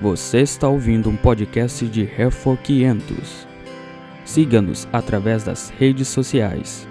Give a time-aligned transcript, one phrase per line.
[0.00, 3.46] Você está ouvindo um podcast de Refor 500.
[4.24, 6.88] Siga-nos através das redes sociais.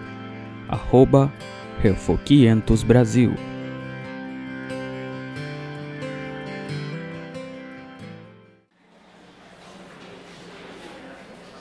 [0.67, 1.33] Arroba
[1.81, 3.33] Refor 500 Brasil.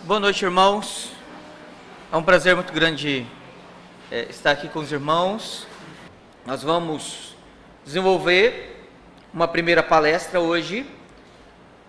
[0.05, 1.13] Boa noite, irmãos.
[2.13, 3.27] É um prazer muito grande
[4.11, 5.67] é, estar aqui com os irmãos.
[6.45, 7.35] Nós vamos
[7.87, 8.87] desenvolver
[9.33, 10.98] uma primeira palestra hoje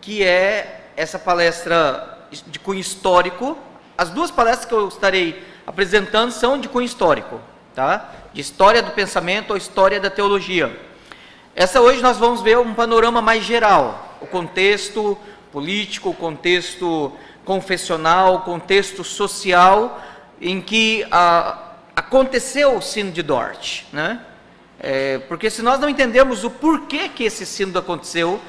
[0.01, 3.57] que é essa palestra de cunho histórico.
[3.97, 7.39] As duas palestras que eu estarei apresentando são de cunho histórico,
[7.75, 8.09] tá?
[8.33, 10.77] De história do pensamento ou história da teologia.
[11.55, 15.17] Essa hoje nós vamos ver um panorama mais geral, o contexto
[15.51, 17.11] político, o contexto
[17.43, 19.99] confessional, o contexto social
[20.39, 24.21] em que a, aconteceu o sino de Dort, né?
[24.79, 28.39] É, porque se nós não entendemos o porquê que esse sino aconteceu,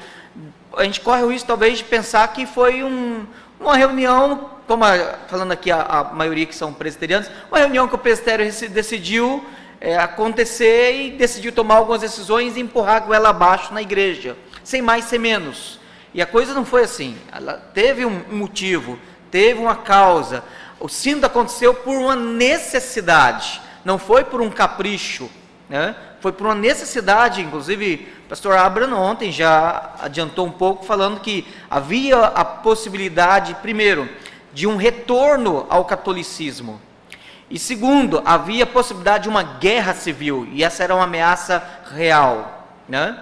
[0.77, 3.25] a gente corre o risco talvez de pensar que foi um,
[3.59, 7.95] uma reunião, como a, falando aqui a, a, maioria que são presbiterianos, uma reunião que
[7.95, 9.45] o presbitério decidiu
[9.79, 14.81] é, acontecer e decidiu tomar algumas decisões e empurrar a goela abaixo na igreja, sem
[14.81, 15.79] mais, sem menos.
[16.13, 17.17] E a coisa não foi assim.
[17.31, 20.43] Ela teve um motivo, teve uma causa.
[20.79, 25.29] O sínodo aconteceu por uma necessidade, não foi por um capricho,
[25.69, 25.95] né?
[26.21, 31.45] Foi por uma necessidade, inclusive o pastor Abraham ontem já adiantou um pouco, falando que
[31.69, 34.07] havia a possibilidade, primeiro,
[34.53, 36.79] de um retorno ao catolicismo,
[37.49, 41.61] e segundo, havia a possibilidade de uma guerra civil, e essa era uma ameaça
[41.93, 42.69] real.
[42.87, 43.17] Né?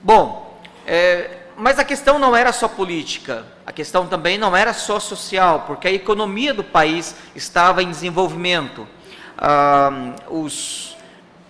[0.00, 4.98] Bom, é, mas a questão não era só política, a questão também não era só
[4.98, 8.86] social, porque a economia do país estava em desenvolvimento.
[9.38, 10.96] Ah, os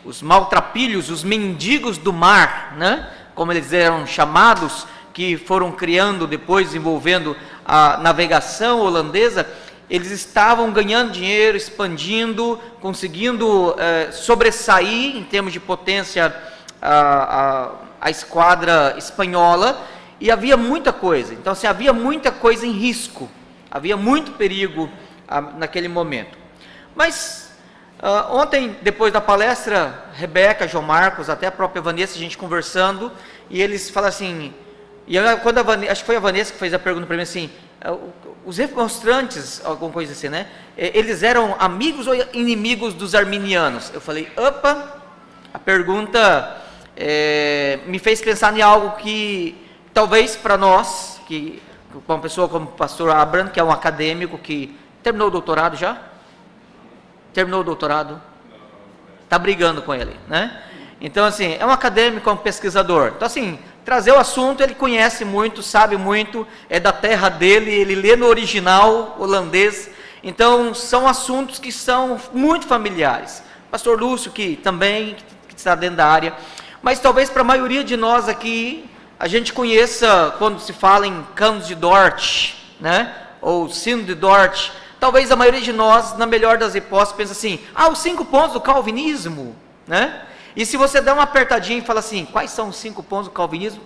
[0.05, 3.08] os maltrapilhos, os mendigos do mar, né?
[3.34, 9.47] como eles eram chamados, que foram criando depois, envolvendo a navegação holandesa,
[9.89, 16.35] eles estavam ganhando dinheiro, expandindo, conseguindo eh, sobressair em termos de potência
[16.80, 17.70] a, a,
[18.01, 19.86] a, esquadra espanhola,
[20.18, 21.35] e havia muita coisa.
[21.35, 23.29] Então, assim, havia muita coisa em risco,
[23.70, 24.89] havia muito perigo
[25.29, 26.39] a, naquele momento.
[26.95, 27.42] Mas
[28.02, 33.13] Uh, ontem, depois da palestra, Rebeca, João Marcos, até a própria Vanessa, a gente conversando,
[33.48, 34.52] e eles falam assim,
[35.07, 37.14] e eu, quando a Vanessa, acho que foi a Vanessa que fez a pergunta para
[37.14, 37.48] mim assim,
[37.86, 38.11] uh,
[38.45, 40.48] os remonstrantes, alguma coisa assim, né?
[40.77, 43.92] Eles eram amigos ou inimigos dos arminianos?
[43.95, 45.01] Eu falei, opa,
[45.55, 46.57] a pergunta
[46.96, 49.57] é, me fez pensar em algo que
[49.95, 51.62] talvez para nós, que
[52.08, 56.01] uma pessoa como o pastor Abraham, que é um acadêmico que terminou o doutorado já,
[57.33, 58.20] Terminou o doutorado?
[59.25, 60.63] Está brigando com ele, né?
[61.01, 63.13] Então, assim, é um acadêmico, é um pesquisador.
[63.17, 67.95] Então, assim, trazer o assunto, ele conhece muito, sabe muito, é da terra dele, ele
[67.95, 69.91] lê no original holandês.
[70.23, 73.42] Então, são assuntos que são muito familiares.
[73.71, 75.17] Pastor Lúcio, que também
[75.48, 76.35] que está dentro da área.
[76.81, 78.89] Mas talvez para a maioria de nós aqui,
[79.19, 83.15] a gente conheça, quando se fala em canos de Dort, né?
[83.41, 84.71] ou sino de Dort,
[85.02, 88.52] Talvez a maioria de nós, na melhor das hipóteses, pensa assim: ah, os cinco pontos
[88.52, 90.23] do calvinismo, né?
[90.55, 93.33] E se você der uma apertadinha e fala assim: quais são os cinco pontos do
[93.33, 93.83] calvinismo?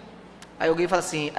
[0.61, 1.33] Aí alguém fala assim: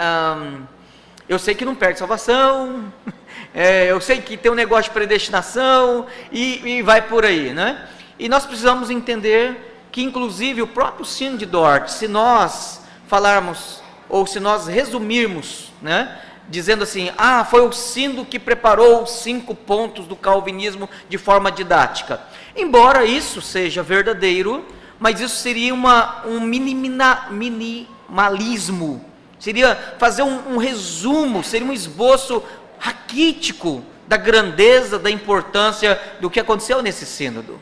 [1.29, 2.91] eu sei que não perde salvação,
[3.53, 7.87] é, eu sei que tem um negócio de predestinação, e, e vai por aí, né?
[8.17, 14.25] E nós precisamos entender que, inclusive, o próprio sino de Dort, se nós falarmos, ou
[14.25, 16.19] se nós resumirmos, né?
[16.49, 21.51] Dizendo assim: ah, foi o Sindo que preparou os cinco pontos do calvinismo de forma
[21.51, 22.21] didática.
[22.55, 24.65] Embora isso seja verdadeiro,
[24.99, 29.03] mas isso seria uma, um minimina, minimalismo,
[29.39, 32.43] seria fazer um, um, resumo, seria um esboço
[32.79, 37.59] raquítico da grandeza, da importância do que aconteceu nesse sínodo.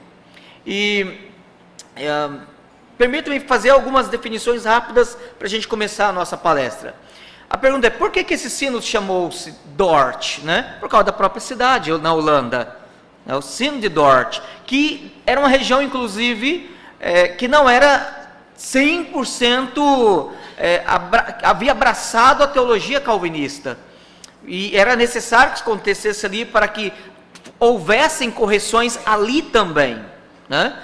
[0.65, 1.29] E
[1.95, 2.29] é,
[2.97, 6.95] permitam-me fazer algumas definições rápidas para a gente começar a nossa palestra.
[7.49, 10.39] A pergunta é, por que, que esse sino chamou-se Dort?
[10.43, 10.75] Né?
[10.79, 12.75] Por causa da própria cidade na Holanda.
[13.27, 20.31] É o sino de Dort, que era uma região, inclusive, é, que não era 100%
[20.57, 23.77] é, abra, havia abraçado a teologia calvinista.
[24.45, 26.93] E era necessário que isso acontecesse ali para que
[27.59, 30.03] houvessem correções ali também.
[30.47, 30.77] Né?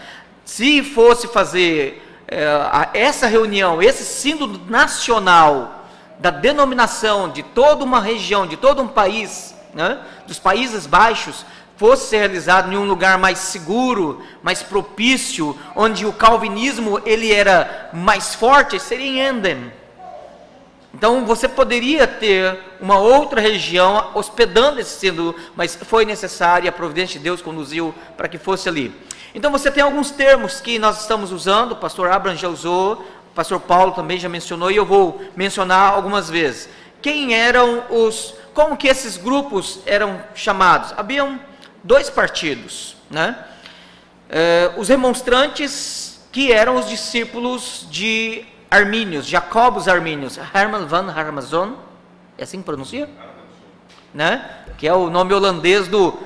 [0.43, 5.80] Se fosse fazer é, essa reunião, esse sínodo nacional,
[6.21, 11.43] da denominação de toda uma região, de todo um país, né, dos Países Baixos,
[11.75, 18.35] fosse realizado em um lugar mais seguro, mais propício, onde o calvinismo ele era mais
[18.35, 19.71] forte, seria em Enden.
[20.93, 27.17] Então você poderia ter uma outra região hospedando esse sínodo, mas foi necessário, a providência
[27.17, 28.93] de Deus conduziu para que fosse ali.
[29.33, 33.33] Então você tem alguns termos que nós estamos usando, o pastor Abraham já usou, o
[33.33, 36.67] pastor Paulo também já mencionou, e eu vou mencionar algumas vezes.
[37.01, 38.35] Quem eram os.
[38.53, 40.93] Como que esses grupos eram chamados?
[40.97, 41.39] Haviam
[41.81, 43.37] dois partidos, né?
[44.29, 51.75] Eh, os remonstrantes, que eram os discípulos de Armínios, Jacobus Armínios, Herman van Harmazon,
[52.37, 53.09] é assim que pronuncia?
[54.13, 54.49] Né?
[54.77, 56.17] Que é o nome holandês do,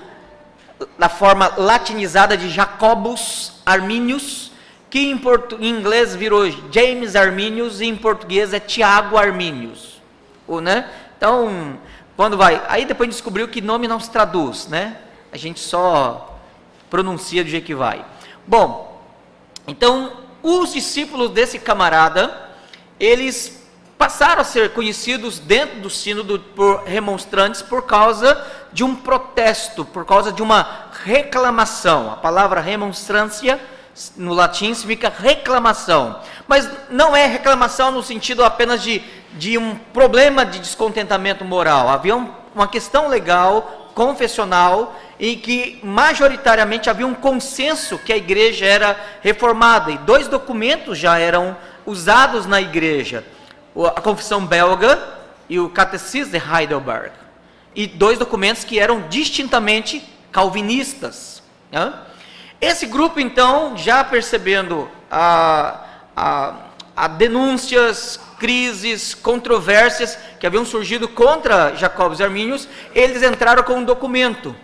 [0.98, 4.52] da forma latinizada de Jacobus Arminius,
[4.96, 5.22] que em,
[5.60, 10.02] em inglês virou James Arminius e em português é Tiago Arminius.
[10.48, 10.90] O, né?
[11.18, 11.78] Então,
[12.16, 12.64] quando vai.
[12.70, 14.96] Aí depois descobriu que nome não se traduz, né?
[15.34, 16.40] A gente só
[16.90, 18.06] pronuncia do jeito que vai.
[18.48, 19.04] Bom,
[19.68, 22.34] então os discípulos desse camarada,
[22.98, 29.84] eles passaram a ser conhecidos dentro do sínodo por remonstrantes por causa de um protesto,
[29.84, 32.14] por causa de uma reclamação.
[32.14, 33.60] A palavra remonstrância
[34.18, 39.02] no latim significa reclamação, mas não é reclamação no sentido apenas de,
[39.34, 41.88] de um problema de descontentamento moral.
[41.88, 48.66] Havia um, uma questão legal, confessional, em que majoritariamente havia um consenso que a igreja
[48.66, 51.56] era reformada e dois documentos já eram
[51.86, 53.24] usados na igreja:
[53.96, 55.00] a Confissão Belga
[55.48, 57.12] e o Catecismo de Heidelberg.
[57.74, 61.42] E dois documentos que eram distintamente calvinistas.
[61.72, 61.94] Né?
[62.60, 65.84] Esse grupo, então, já percebendo a,
[66.16, 66.56] a,
[66.96, 73.84] a denúncias, crises, controvérsias que haviam surgido contra Jacobos e Armínios, eles entraram com um
[73.84, 74.56] documento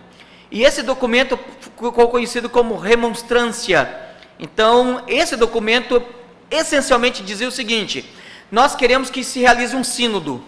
[0.51, 3.89] e esse documento ficou conhecido como remonstrância.
[4.37, 6.03] Então, esse documento
[6.49, 8.05] essencialmente dizia o seguinte:
[8.51, 10.43] nós queremos que se realize um sínodo.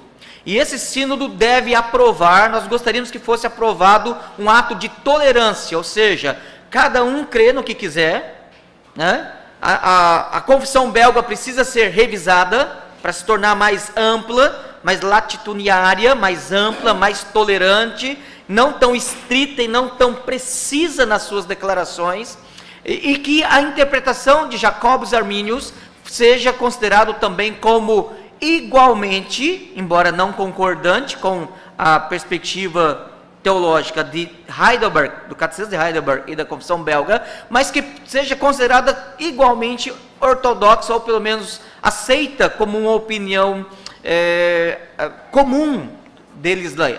[0.45, 5.85] E esse sínodo deve aprovar, nós gostaríamos que fosse aprovado um ato de tolerância, ou
[5.85, 6.37] seja,
[6.73, 8.49] cada um crê no que quiser,
[8.95, 9.31] né?
[9.61, 16.15] a, a, a confissão belga precisa ser revisada para se tornar mais ampla, mais latitudinária,
[16.15, 18.17] mais ampla, mais tolerante,
[18.47, 22.39] não tão estrita e não tão precisa nas suas declarações,
[22.83, 25.71] e, e que a interpretação de Jacobus Arminius
[26.03, 28.11] seja considerado também como
[28.41, 31.47] igualmente, embora não concordante com
[31.77, 33.12] a perspectiva
[33.43, 39.15] teológica de Heidelberg, do Catecismo de Heidelberg e da Confissão Belga, mas que seja considerada
[39.19, 43.65] igualmente ortodoxa ou pelo menos aceita como uma opinião
[44.03, 44.79] é,
[45.29, 45.89] comum
[46.35, 46.89] deles lá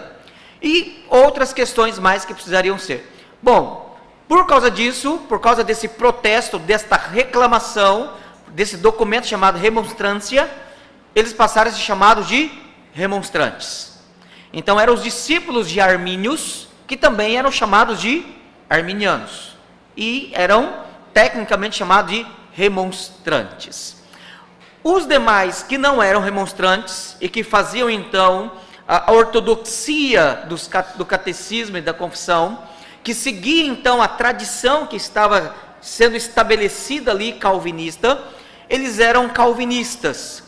[0.63, 3.11] e outras questões mais que precisariam ser.
[3.43, 3.97] Bom,
[4.29, 8.13] por causa disso, por causa desse protesto, desta reclamação,
[8.49, 10.51] desse documento chamado remonstrância,
[11.15, 12.51] eles passaram a ser chamados de
[12.93, 13.94] remonstrantes.
[14.57, 18.25] Então eram os discípulos de Armínios, que também eram chamados de
[18.71, 19.57] arminianos,
[19.97, 20.73] e eram
[21.13, 23.97] tecnicamente chamados de remonstrantes.
[24.83, 28.53] Os demais que não eram remonstrantes e que faziam então
[28.87, 32.63] a ortodoxia dos, do catecismo e da confissão,
[33.03, 38.23] que seguia então a tradição que estava sendo estabelecida ali calvinista,
[38.71, 40.45] eles eram calvinistas,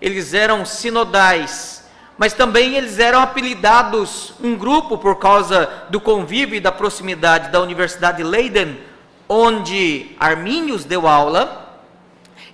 [0.00, 1.79] eles eram sinodais,
[2.20, 7.62] mas também eles eram apelidados um grupo por causa do convívio e da proximidade da
[7.62, 8.78] Universidade de Leiden,
[9.26, 11.80] onde Arminius deu aula,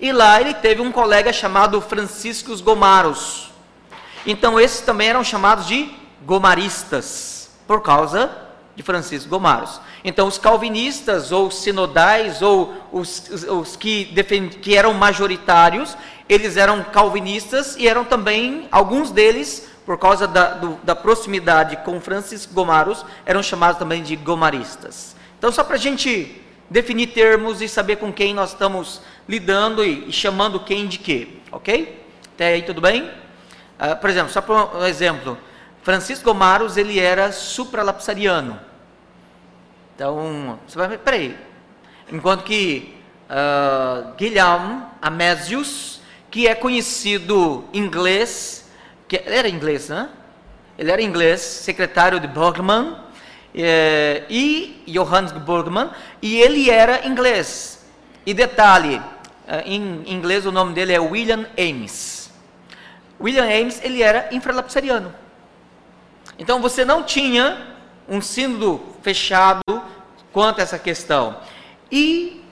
[0.01, 3.51] e lá ele teve um colega chamado Franciscus Gomaros.
[4.25, 5.93] Então esses também eram chamados de
[6.25, 8.46] gomaristas, por causa
[8.77, 9.81] de Francisco Gomaros.
[10.05, 15.97] Então os calvinistas, ou sinodais, ou os, os, os que, defend, que eram majoritários,
[16.29, 22.01] eles eram calvinistas e eram também, alguns deles, por causa da, do, da proximidade com
[22.01, 25.17] Francisco Gomaros, eram chamados também de gomaristas.
[25.39, 30.09] Então só para a gente definir termos e saber com quem nós estamos lidando e,
[30.09, 32.05] e chamando quem de quê, ok?
[32.35, 33.05] Até aí tudo bem?
[33.79, 35.39] Uh, por exemplo, só por um exemplo,
[35.87, 38.59] Francisco Gomaros ele era supralapsariano.
[39.95, 41.39] Então, você vai peraí.
[42.11, 42.93] Enquanto que
[43.31, 48.69] uh, Guilherme Amesius, que é conhecido inglês,
[49.07, 50.09] que era inglês, né?
[50.77, 52.97] Ele era inglês, secretário de Borgman,
[53.55, 57.87] eh, e Johannes Borgman, e ele era inglês.
[58.27, 62.29] E detalhe, uh, em inglês o nome dele é William Ames.
[63.21, 65.26] William Ames ele era infralapsariano.
[66.39, 67.77] Então você não tinha
[68.09, 69.63] um sínodo fechado
[70.33, 71.37] quanto a essa questão.
[71.91, 72.43] E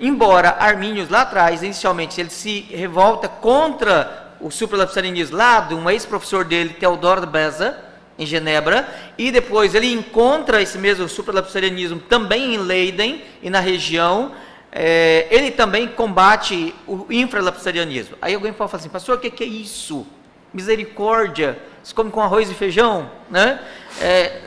[0.00, 6.44] embora Armínios lá atrás, inicialmente, ele se revolta contra o supralapsarianismo lá de um ex-professor
[6.44, 7.78] dele, Teodoro Beza,
[8.18, 14.32] em Genebra, e depois ele encontra esse mesmo supralapsarianismo também em Leiden e na região,
[14.72, 18.16] é, ele também combate o infralapsarianismo.
[18.20, 20.06] Aí alguém falar assim, pastor, o que é isso?
[20.52, 23.60] Misericórdia, você come com arroz e feijão, né?
[24.00, 24.40] É,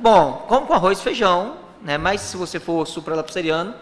[0.00, 1.98] bom, come com arroz e feijão, né?
[1.98, 3.74] Mas se você for supralapsariano,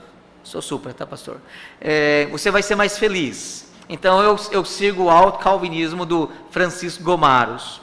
[0.42, 1.38] sou supra, tá, pastor?
[1.80, 3.72] É, você vai ser mais feliz.
[3.88, 7.80] Então eu, eu sigo o alto calvinismo do Francisco Gomaros.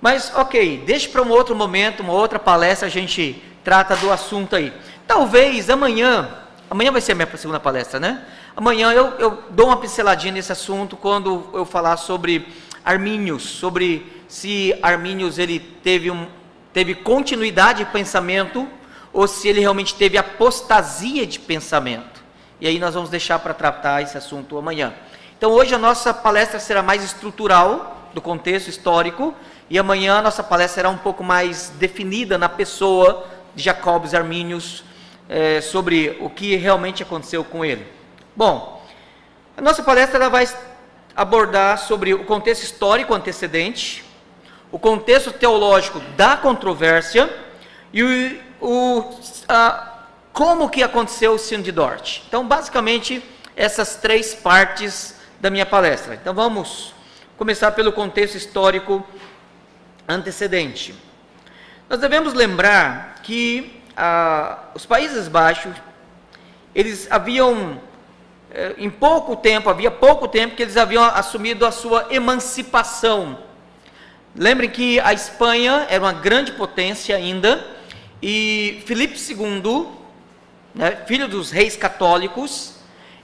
[0.00, 4.56] Mas ok, deixe para um outro momento, uma outra palestra a gente trata do assunto
[4.56, 4.72] aí.
[5.06, 8.24] Talvez amanhã Amanhã vai ser a minha segunda palestra, né?
[8.56, 12.48] Amanhã eu, eu dou uma pinceladinha nesse assunto quando eu falar sobre
[12.84, 16.26] Armínios, sobre se Armínios ele teve, um,
[16.72, 18.68] teve continuidade de pensamento
[19.12, 22.22] ou se ele realmente teve apostasia de pensamento.
[22.60, 24.94] E aí nós vamos deixar para tratar esse assunto amanhã.
[25.36, 29.34] Então hoje a nossa palestra será mais estrutural do contexto histórico
[29.68, 34.84] e amanhã a nossa palestra será um pouco mais definida na pessoa de Jacobus Armínios
[35.28, 37.86] é, sobre o que realmente aconteceu com ele.
[38.34, 38.82] Bom,
[39.56, 40.46] a nossa palestra vai
[41.16, 44.04] abordar sobre o contexto histórico antecedente,
[44.70, 47.30] o contexto teológico da controvérsia
[47.92, 48.02] e
[48.60, 49.92] o, o a,
[50.32, 52.22] como que aconteceu o sino de Dort.
[52.26, 53.22] Então, basicamente,
[53.54, 56.14] essas três partes da minha palestra.
[56.14, 56.94] Então, vamos
[57.36, 59.06] começar pelo contexto histórico
[60.08, 60.94] antecedente.
[61.88, 65.74] Nós devemos lembrar que ah, os Países Baixos,
[66.74, 67.80] eles haviam,
[68.78, 73.38] em pouco tempo, havia pouco tempo que eles haviam assumido a sua emancipação.
[74.34, 77.66] Lembrem que a Espanha era uma grande potência ainda,
[78.22, 79.88] e Filipe II,
[80.74, 82.76] né, filho dos reis católicos,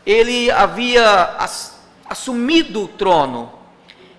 [0.05, 1.05] ele havia
[1.39, 3.53] as, assumido o trono.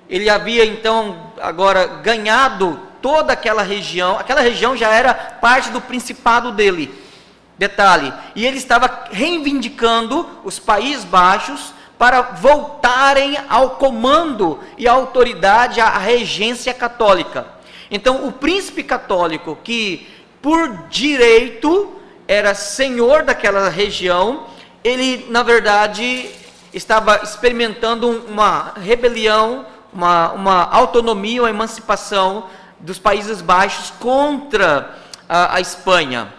[0.09, 6.51] Ele havia então agora ganhado toda aquela região, aquela região já era parte do principado
[6.51, 6.93] dele.
[7.59, 15.81] Detalhe, e ele estava reivindicando os Países Baixos para voltarem ao comando e à autoridade,
[15.81, 17.45] à regência católica.
[17.91, 20.07] Então, o príncipe católico, que
[20.41, 24.45] por direito era senhor daquela região,
[24.81, 26.29] ele, na verdade,
[26.73, 32.45] estava experimentando uma rebelião, uma, uma autonomia, uma emancipação
[32.79, 34.95] dos Países Baixos contra
[35.27, 36.38] a, a Espanha.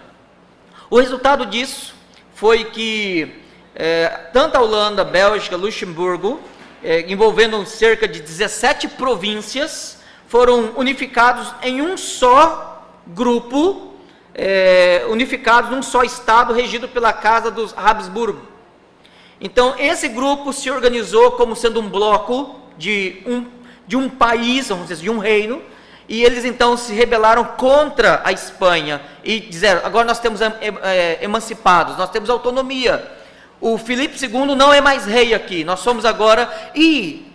[0.91, 1.95] O resultado disso
[2.35, 3.33] foi que
[3.77, 6.41] é, tanto a Holanda, Bélgica, Luxemburgo,
[6.83, 13.95] é, envolvendo cerca de 17 províncias, foram unificados em um só grupo,
[14.35, 18.43] é, unificados num só estado regido pela Casa dos Habsburgo.
[19.41, 23.47] Então, esse grupo se organizou como sendo um bloco de um,
[23.87, 25.63] de um país, vamos dizer, de um reino,
[26.11, 30.53] e eles então se rebelaram contra a Espanha e disseram: agora nós temos é,
[30.83, 33.09] é, emancipados, nós temos autonomia.
[33.61, 36.51] O Filipe II não é mais rei aqui, nós somos agora.
[36.75, 37.33] E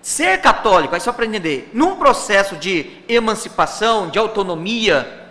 [0.00, 5.30] ser católico, é só para entender, num processo de emancipação, de autonomia,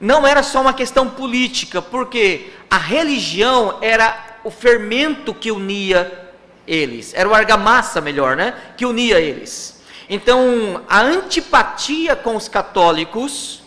[0.00, 6.32] não era só uma questão política, porque a religião era o fermento que unia
[6.66, 8.52] eles, era o argamassa, melhor, né?
[8.76, 9.79] Que unia eles.
[10.12, 13.62] Então, a antipatia com os católicos,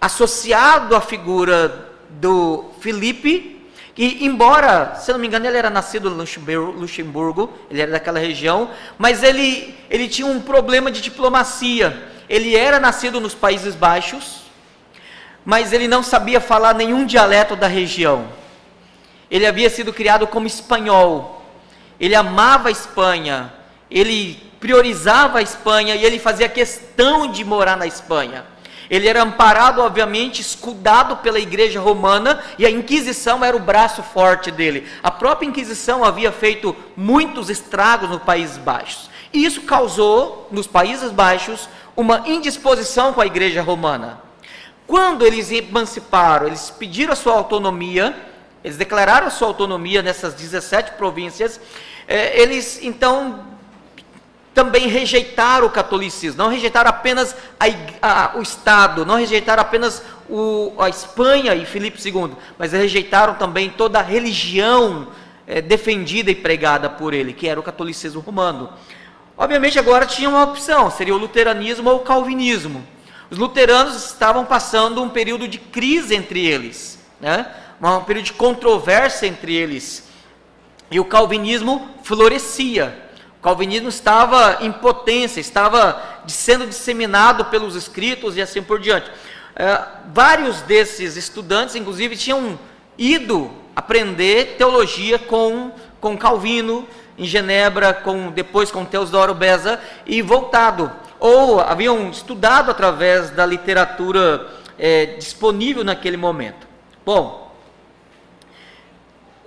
[0.00, 3.60] associado à figura do Filipe,
[3.92, 8.70] que embora, se não me engano, ele era nascido em Luxemburgo, ele era daquela região,
[8.96, 12.00] mas ele, ele tinha um problema de diplomacia.
[12.28, 14.42] Ele era nascido nos Países Baixos,
[15.44, 18.28] mas ele não sabia falar nenhum dialeto da região.
[19.28, 21.44] Ele havia sido criado como espanhol.
[21.98, 23.52] Ele amava a Espanha.
[23.90, 28.44] Ele priorizava a Espanha e ele fazia questão de morar na Espanha.
[28.90, 34.50] Ele era amparado, obviamente, escudado pela igreja romana e a Inquisição era o braço forte
[34.50, 34.86] dele.
[35.00, 39.08] A própria Inquisição havia feito muitos estragos nos Países Baixos.
[39.32, 44.20] E isso causou, nos Países Baixos, uma indisposição com a igreja romana.
[44.88, 48.16] Quando eles emanciparam, eles pediram a sua autonomia,
[48.64, 51.60] eles declararam a sua autonomia nessas 17 províncias,
[52.08, 53.49] eh, eles então
[54.60, 57.64] também rejeitaram o catolicismo, não rejeitaram apenas a,
[58.02, 63.70] a, o Estado, não rejeitaram apenas o, a Espanha e Filipe II, mas rejeitaram também
[63.70, 65.08] toda a religião
[65.46, 68.68] é, defendida e pregada por ele, que era o catolicismo romano.
[69.34, 72.86] Obviamente agora tinha uma opção, seria o luteranismo ou o calvinismo.
[73.30, 77.46] Os luteranos estavam passando um período de crise entre eles, né?
[77.80, 80.06] um período de controvérsia entre eles,
[80.90, 83.08] e o calvinismo florescia.
[83.40, 89.10] O calvinismo estava em potência, estava sendo disseminado pelos escritos e assim por diante.
[89.56, 89.80] É,
[90.12, 92.58] vários desses estudantes, inclusive, tinham
[92.98, 100.92] ido aprender teologia com, com Calvino em Genebra, com, depois com Teodoro Beza e voltado.
[101.18, 106.68] Ou haviam estudado através da literatura é, disponível naquele momento.
[107.06, 107.39] Bom,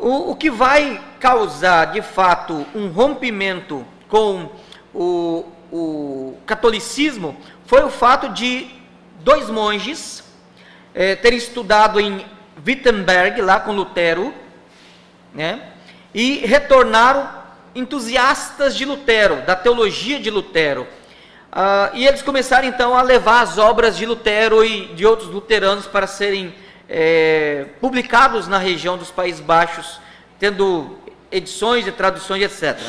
[0.03, 4.49] o, o que vai causar de fato um rompimento com
[4.93, 8.67] o, o catolicismo foi o fato de
[9.21, 10.23] dois monges
[10.93, 12.25] é, terem estudado em
[12.65, 14.33] Wittenberg, lá com Lutero,
[15.33, 15.71] né,
[16.13, 17.27] e retornaram
[17.73, 20.85] entusiastas de Lutero, da teologia de Lutero.
[21.51, 25.87] Ah, e eles começaram então a levar as obras de Lutero e de outros luteranos
[25.87, 26.53] para serem
[26.89, 29.99] é, publicados na região dos Países Baixos,
[30.39, 30.97] tendo
[31.31, 32.79] edições e traduções, etc.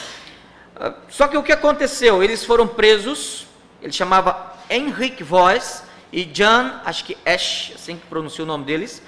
[0.76, 2.22] Ah, só que o que aconteceu?
[2.22, 3.46] Eles foram presos,
[3.80, 5.82] ele chamava Henrik Voss
[6.12, 9.02] e Jan, acho que Esch, assim que pronuncia o nome deles,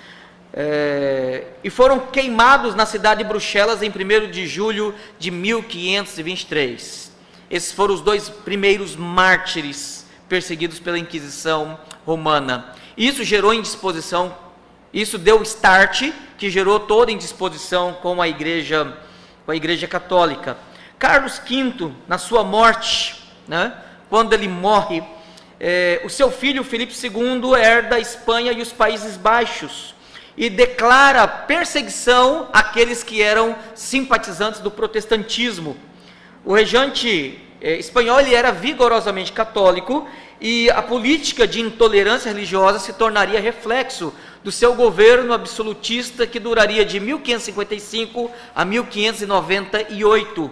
[0.52, 7.12] é, e foram queimados na cidade de Bruxelas em 1 de julho de 1523.
[7.50, 12.74] Esses foram os dois primeiros mártires perseguidos pela Inquisição romana.
[12.96, 14.34] Isso gerou indisposição
[15.00, 18.96] isso deu start, que gerou toda indisposição com a igreja,
[19.44, 20.56] com a igreja católica.
[20.98, 23.74] Carlos V, na sua morte, né,
[24.08, 25.02] quando ele morre,
[25.60, 29.94] é, o seu filho Felipe II herda a Espanha e os Países Baixos
[30.34, 35.76] e declara perseguição àqueles que eram simpatizantes do protestantismo.
[36.42, 40.08] O regente é, espanhol ele era vigorosamente católico
[40.40, 44.12] e a política de intolerância religiosa se tornaria reflexo
[44.46, 50.48] do seu governo absolutista que duraria de 1555 a 1598.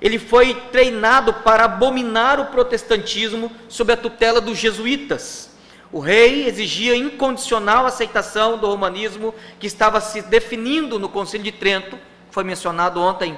[0.00, 5.50] Ele foi treinado para abominar o protestantismo sob a tutela dos jesuítas.
[5.90, 11.98] O rei exigia incondicional aceitação do romanismo que estava se definindo no Concílio de Trento,
[12.30, 13.36] foi mencionado ontem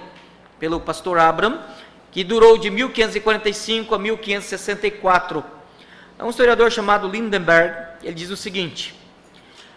[0.60, 1.62] pelo pastor Abraham,
[2.12, 5.42] que durou de 1545 a 1564.
[6.20, 8.95] Um historiador chamado Lindenberg, ele diz o seguinte: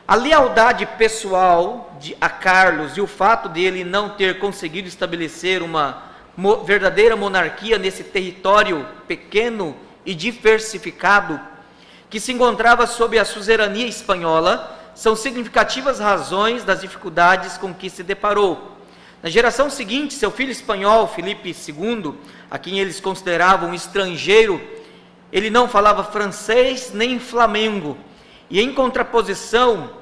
[0.10, 6.02] a lealdade pessoal de, a Carlos e o fato dele não ter conseguido estabelecer uma
[6.36, 11.40] mo, verdadeira monarquia nesse território pequeno e diversificado,
[12.10, 18.02] que se encontrava sob a suzerania espanhola, são significativas razões das dificuldades com que se
[18.02, 18.80] deparou.
[19.22, 22.16] Na geração seguinte, seu filho espanhol, Felipe II,
[22.50, 24.60] a quem eles consideravam estrangeiro,
[25.32, 27.96] ele não falava francês nem flamengo,
[28.50, 29.99] e em contraposição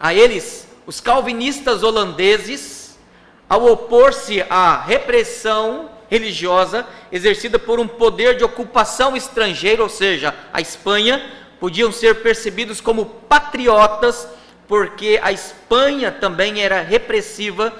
[0.00, 2.98] a eles, os calvinistas holandeses,
[3.46, 10.60] ao opor-se à repressão religiosa exercida por um poder de ocupação estrangeiro, ou seja, a
[10.60, 11.22] Espanha,
[11.60, 14.26] podiam ser percebidos como patriotas,
[14.66, 17.72] porque a Espanha também era repressiva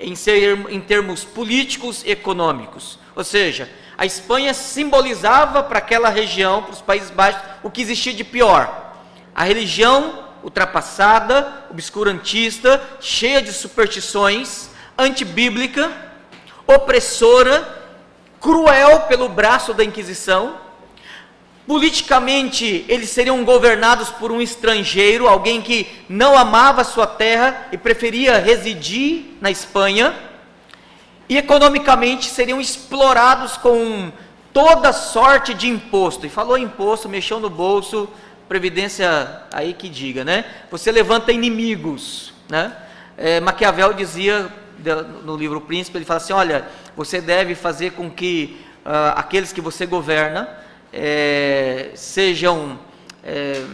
[0.00, 2.98] em, ser, em termos políticos e econômicos.
[3.14, 8.14] Ou seja, a Espanha simbolizava para aquela região, para os Países Baixos, o que existia
[8.14, 8.94] de pior.
[9.34, 15.90] A religião ultrapassada, obscurantista, cheia de superstições, antibíblica,
[16.66, 17.76] opressora,
[18.40, 20.56] cruel pelo braço da Inquisição.
[21.66, 28.38] Politicamente, eles seriam governados por um estrangeiro, alguém que não amava sua terra e preferia
[28.38, 30.14] residir na Espanha.
[31.28, 34.10] E economicamente seriam explorados com
[34.50, 36.24] toda sorte de imposto.
[36.24, 38.08] E falou imposto, mexeu no bolso,
[38.48, 40.44] previdência aí que diga, né?
[40.70, 42.74] Você levanta inimigos, né?
[43.16, 44.48] É, Maquiavel dizia
[45.24, 49.60] no livro Príncipe, ele fala assim, olha, você deve fazer com que uh, aqueles que
[49.60, 50.48] você governa
[50.92, 52.78] é, sejam
[53.24, 53.64] é,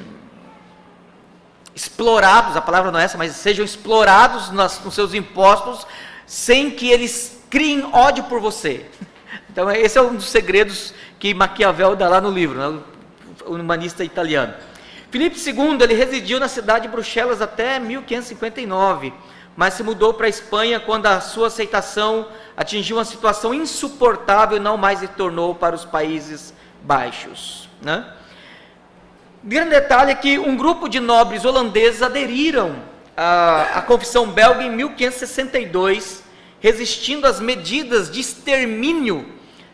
[1.74, 5.86] explorados, a palavra não é essa, mas sejam explorados nas, nos seus impostos,
[6.26, 8.86] sem que eles criem ódio por você.
[9.50, 12.80] Então esse é um dos segredos que Maquiavel dá lá no livro, né?
[13.46, 14.54] Humanista italiano.
[15.10, 19.12] Filipe II ele residiu na cidade de Bruxelas até 1559,
[19.56, 22.26] mas se mudou para a Espanha quando a sua aceitação
[22.56, 26.52] atingiu uma situação insuportável e não mais retornou para os Países
[26.82, 27.68] Baixos.
[27.80, 28.04] Né?
[29.42, 32.76] Grande detalhe é que um grupo de nobres holandeses aderiram
[33.16, 36.24] à, à confissão belga em 1562,
[36.60, 39.26] resistindo às medidas de extermínio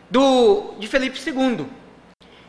[0.09, 1.65] do, de Felipe II.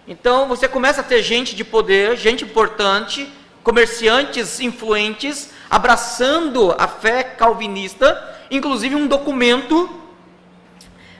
[0.07, 7.23] Então você começa a ter gente de poder, gente importante, comerciantes influentes, abraçando a fé
[7.23, 9.89] calvinista, inclusive um documento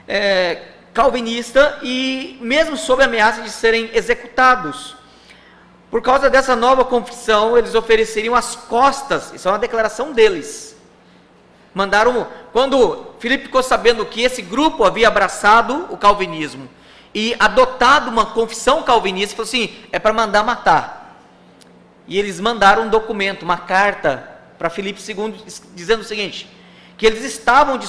[0.05, 4.97] é, calvinista e mesmo sob ameaça de serem executados.
[5.89, 10.75] Por causa dessa nova confissão, eles ofereceriam as costas, isso é uma declaração deles.
[11.73, 16.69] Mandaram, quando Filipe ficou sabendo que esse grupo havia abraçado o calvinismo
[17.13, 21.17] e adotado uma confissão calvinista, falou assim: é para mandar matar.
[22.07, 25.35] E eles mandaram um documento, uma carta para Filipe II,
[25.73, 26.49] dizendo o seguinte:
[26.97, 27.79] que eles estavam,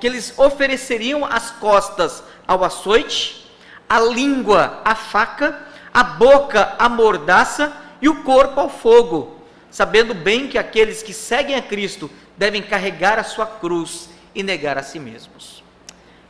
[0.00, 3.50] que eles ofereceriam as costas ao açoite,
[3.88, 10.48] a língua à faca a boca à mordaça e o corpo ao fogo, sabendo bem
[10.48, 14.98] que aqueles que seguem a Cristo devem carregar a sua cruz e negar a si
[14.98, 15.62] mesmos.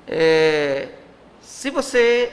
[0.06, 0.88] É,
[1.64, 2.30] se você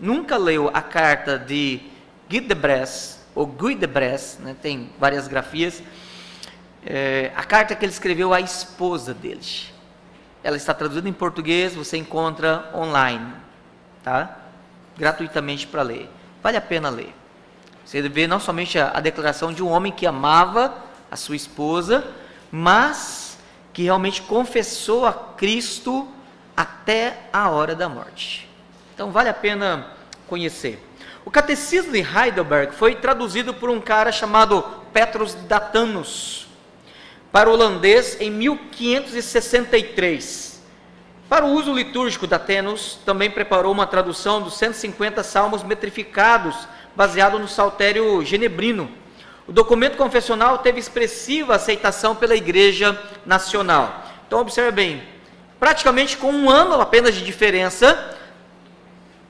[0.00, 1.78] nunca leu a carta de
[2.26, 5.82] Guy de Bresse, ou Guy de Bresse, né, tem várias grafias,
[6.82, 9.42] é, a carta que ele escreveu à esposa dele.
[10.42, 13.30] Ela está traduzida em português, você encontra online,
[14.02, 14.38] tá?
[14.96, 16.08] Gratuitamente para ler.
[16.42, 17.14] Vale a pena ler.
[17.84, 20.74] Você vê não somente a, a declaração de um homem que amava
[21.10, 22.10] a sua esposa,
[22.50, 23.38] mas
[23.74, 26.08] que realmente confessou a Cristo
[26.56, 28.48] até a hora da morte.
[28.94, 29.92] Então vale a pena
[30.26, 30.82] conhecer.
[31.24, 36.46] O Catecismo de Heidelberg foi traduzido por um cara chamado Petrus Datanus
[37.36, 40.62] para o holandês em 1563.
[41.28, 46.56] Para o uso litúrgico da Tenos, também preparou uma tradução dos 150 salmos metrificados,
[46.94, 48.90] baseado no saltério genebrino.
[49.46, 54.06] O documento confessional teve expressiva aceitação pela Igreja Nacional.
[54.26, 55.02] Então, observe bem,
[55.58, 58.16] praticamente com um ano apenas de diferença,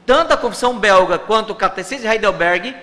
[0.04, 2.74] tanto a confissão belga quanto o Catecismo de Heidelberg,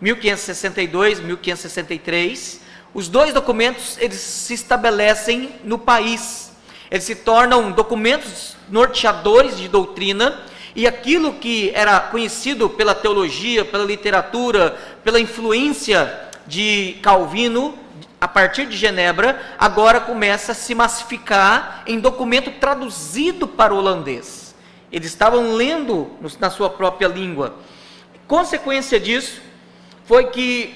[0.00, 2.60] 1562, 1563,
[2.92, 6.52] os dois documentos eles se estabelecem no país.
[6.90, 10.42] Eles se tornam documentos norteadores de doutrina,
[10.76, 17.78] e aquilo que era conhecido pela teologia, pela literatura, pela influência de Calvino,
[18.20, 24.54] a partir de Genebra, agora começa a se massificar em documento traduzido para o holandês.
[24.90, 27.56] Eles estavam lendo na sua própria língua.
[28.26, 29.40] Consequência disso
[30.04, 30.74] foi que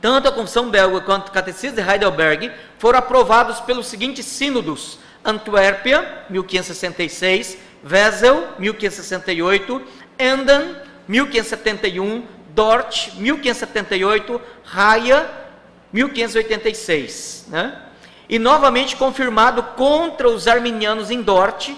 [0.00, 6.24] tanto a Confissão Belga quanto o Catecismo de Heidelberg foram aprovados pelos seguintes sínodos Antuérpia,
[6.30, 9.82] 1566, Wesel, 1568,
[10.16, 10.76] Emden,
[11.08, 14.40] 1571, Dort, 1578,
[14.72, 15.45] Haia,
[15.92, 17.46] 1586.
[17.48, 17.80] Né?
[18.28, 21.70] E novamente confirmado contra os arminianos em Dort,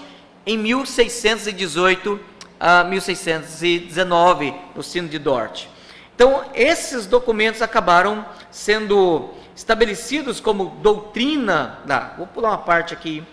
[0.45, 2.19] em 1618
[2.59, 5.67] a 1619, no sino de Dort.
[6.15, 11.79] Então, esses documentos acabaram sendo estabelecidos como doutrina.
[11.87, 13.23] Ah, vou pular uma parte aqui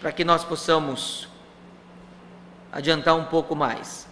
[0.00, 1.28] para que nós possamos
[2.70, 4.06] adiantar um pouco mais.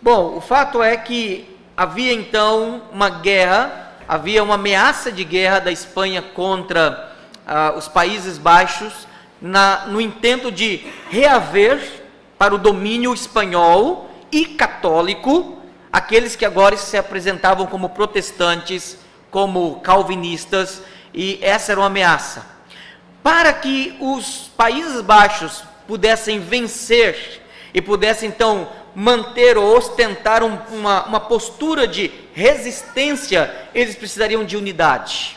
[0.00, 5.72] Bom, o fato é que havia então uma guerra, havia uma ameaça de guerra da
[5.72, 7.12] Espanha contra
[7.46, 9.06] ah, os Países Baixos,
[9.40, 12.02] na, no intento de reaver
[12.38, 15.58] para o domínio espanhol e católico
[15.94, 18.98] aqueles que agora se apresentavam como protestantes,
[19.30, 20.82] como calvinistas,
[21.14, 22.44] e essa era uma ameaça.
[23.22, 31.04] Para que os Países Baixos pudessem vencer e pudessem então manter ou ostentar um, uma,
[31.06, 35.36] uma postura de resistência, eles precisariam de unidade.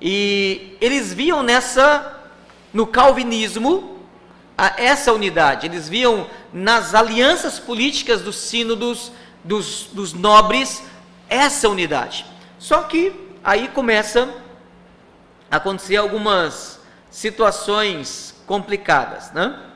[0.00, 2.20] E eles viam nessa,
[2.72, 3.98] no calvinismo,
[4.56, 5.66] a, essa unidade.
[5.66, 9.12] Eles viam nas alianças políticas dos sínodos,
[9.44, 10.82] dos, dos nobres,
[11.28, 12.26] essa unidade.
[12.58, 14.28] Só que aí começa
[15.50, 19.71] acontecer algumas situações complicadas, né?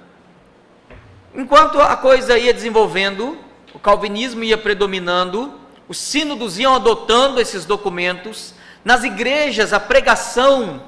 [1.36, 3.36] Enquanto a coisa ia desenvolvendo,
[3.74, 5.52] o calvinismo ia predominando,
[5.86, 10.82] os sínodos iam adotando esses documentos, nas igrejas a pregação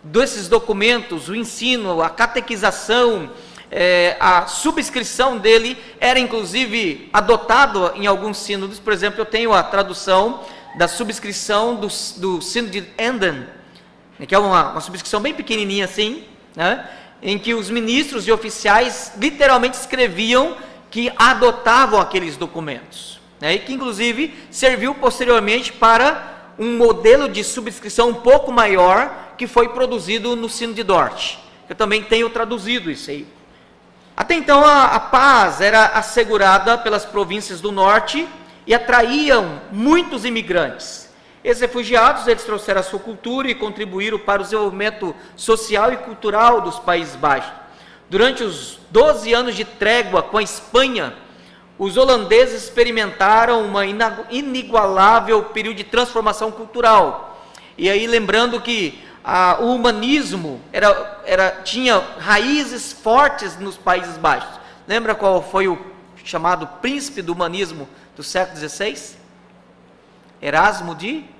[0.00, 3.28] desses documentos, o ensino, a catequização,
[3.72, 9.64] é, a subscrição dele era inclusive adotado em alguns sínodos, por exemplo, eu tenho a
[9.64, 10.44] tradução
[10.78, 13.46] da subscrição do, do sínodo de Enden,
[14.16, 16.22] né, que é uma, uma subscrição bem pequenininha assim,
[16.54, 16.88] né,
[17.22, 20.56] em que os ministros e oficiais literalmente escreviam
[20.90, 28.10] que adotavam aqueles documentos, né, e que inclusive serviu posteriormente para um modelo de subscrição
[28.10, 31.36] um pouco maior que foi produzido no Sino de Dort.
[31.68, 33.26] Eu também tenho traduzido isso aí.
[34.16, 38.26] Até então a, a paz era assegurada pelas províncias do norte
[38.66, 40.97] e atraíam muitos imigrantes.
[41.48, 46.60] Esses refugiados, eles trouxeram a sua cultura e contribuíram para o desenvolvimento social e cultural
[46.60, 47.50] dos Países Baixos.
[48.10, 51.14] durante os 12 anos de trégua com a Espanha,
[51.78, 53.86] os holandeses experimentaram uma
[54.30, 57.42] inigualável período de transformação cultural.
[57.78, 59.02] E aí lembrando que
[59.60, 64.60] o humanismo era, era, tinha raízes fortes nos Países Baixos.
[64.86, 65.78] Lembra qual foi o
[66.22, 69.16] chamado príncipe do humanismo do século XVI?
[70.42, 71.37] Erasmo de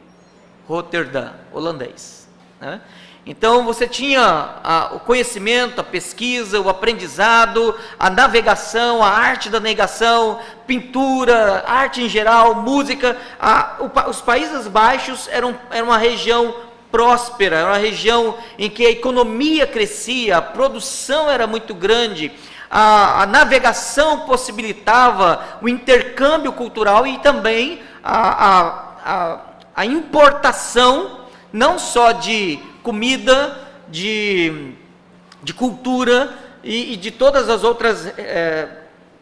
[0.69, 2.29] Rotterdam, holandês.
[2.61, 2.81] Né?
[3.25, 9.59] Então você tinha a, o conhecimento, a pesquisa, o aprendizado, a navegação, a arte da
[9.59, 13.17] negação, pintura, arte em geral, música.
[13.41, 16.55] A, o, os Países Baixos eram, uma região
[16.91, 22.33] próspera, era uma região em que a economia crescia, a produção era muito grande,
[22.71, 29.41] a, a navegação possibilitava o intercâmbio cultural e também a, a, a
[29.85, 34.73] importação não só de comida, de,
[35.43, 38.69] de cultura e, e de todas as outras é,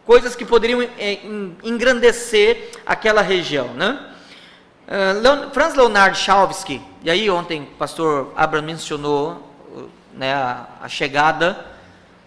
[0.05, 1.19] coisas que poderiam é,
[1.63, 3.67] engrandecer aquela região.
[3.73, 3.99] Né?
[4.87, 9.43] Uh, Franz Leonard Chalvsky, e aí ontem o pastor Abraham mencionou
[10.13, 11.65] né, a, a chegada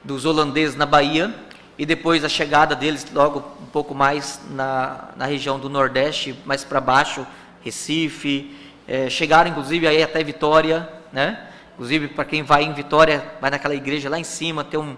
[0.05, 1.35] dos holandeses na Bahia
[1.79, 6.63] e depois a chegada deles logo um pouco mais na, na região do Nordeste, mais
[6.63, 7.27] para baixo,
[7.63, 8.57] Recife,
[8.89, 11.47] é, chegaram inclusive aí até Vitória, né?
[11.75, 14.97] Inclusive, para quem vai em Vitória, vai naquela igreja lá em cima, tem um,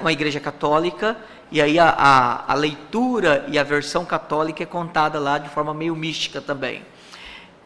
[0.00, 1.16] uma igreja católica,
[1.50, 5.74] e aí a, a, a, leitura e a versão católica é contada lá de forma
[5.74, 6.82] meio mística também.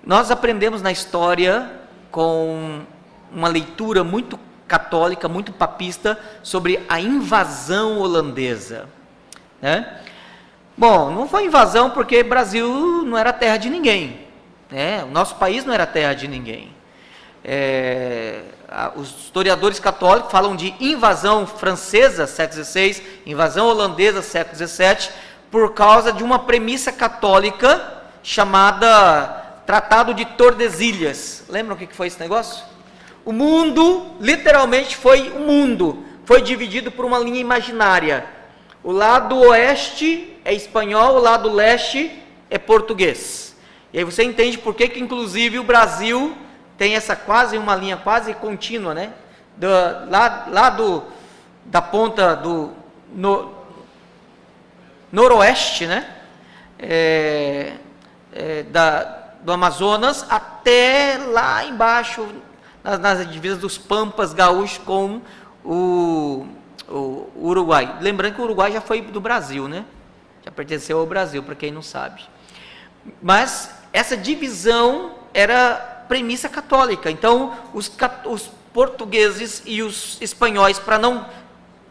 [0.05, 1.71] Nós aprendemos na história
[2.11, 2.81] com
[3.31, 8.89] uma leitura muito católica, muito papista, sobre a invasão holandesa.
[9.61, 10.01] Né?
[10.77, 14.27] Bom, não foi invasão porque Brasil não era terra de ninguém.
[14.71, 15.05] Né?
[15.05, 16.75] O nosso país não era terra de ninguém.
[17.45, 18.41] É,
[18.97, 25.11] os historiadores católicos falam de invasão francesa, século XVI, invasão holandesa, século XVII,
[25.49, 31.45] por causa de uma premissa católica chamada Tratado de Tordesilhas.
[31.49, 32.65] Lembram o que foi esse negócio?
[33.25, 38.27] O mundo, literalmente, foi o mundo, foi dividido por uma linha imaginária.
[38.83, 42.11] O lado oeste é espanhol, o lado leste
[42.51, 43.57] é português.
[43.93, 46.37] E aí você entende por que, que inclusive, o Brasil
[46.77, 49.13] tem essa quase uma linha quase contínua, né?
[49.57, 49.69] Do,
[50.11, 51.05] lá, lá do,
[51.65, 52.73] da ponta do
[53.13, 53.53] no,
[55.11, 56.11] noroeste, né?
[56.79, 57.75] É,
[58.33, 59.03] é, da,
[59.43, 62.27] do Amazonas até lá embaixo,
[62.83, 65.21] nas, nas divisas dos Pampas gaúchos com
[65.65, 66.47] o,
[66.89, 67.99] o, Uruguai.
[68.01, 69.85] Lembrando que o Uruguai já foi do Brasil, né?
[70.55, 72.23] Pertenceu ao Brasil, para quem não sabe.
[73.23, 77.11] Mas essa divisão era premissa católica.
[77.11, 77.91] Então, os,
[78.25, 81.27] os portugueses e os espanhóis, para não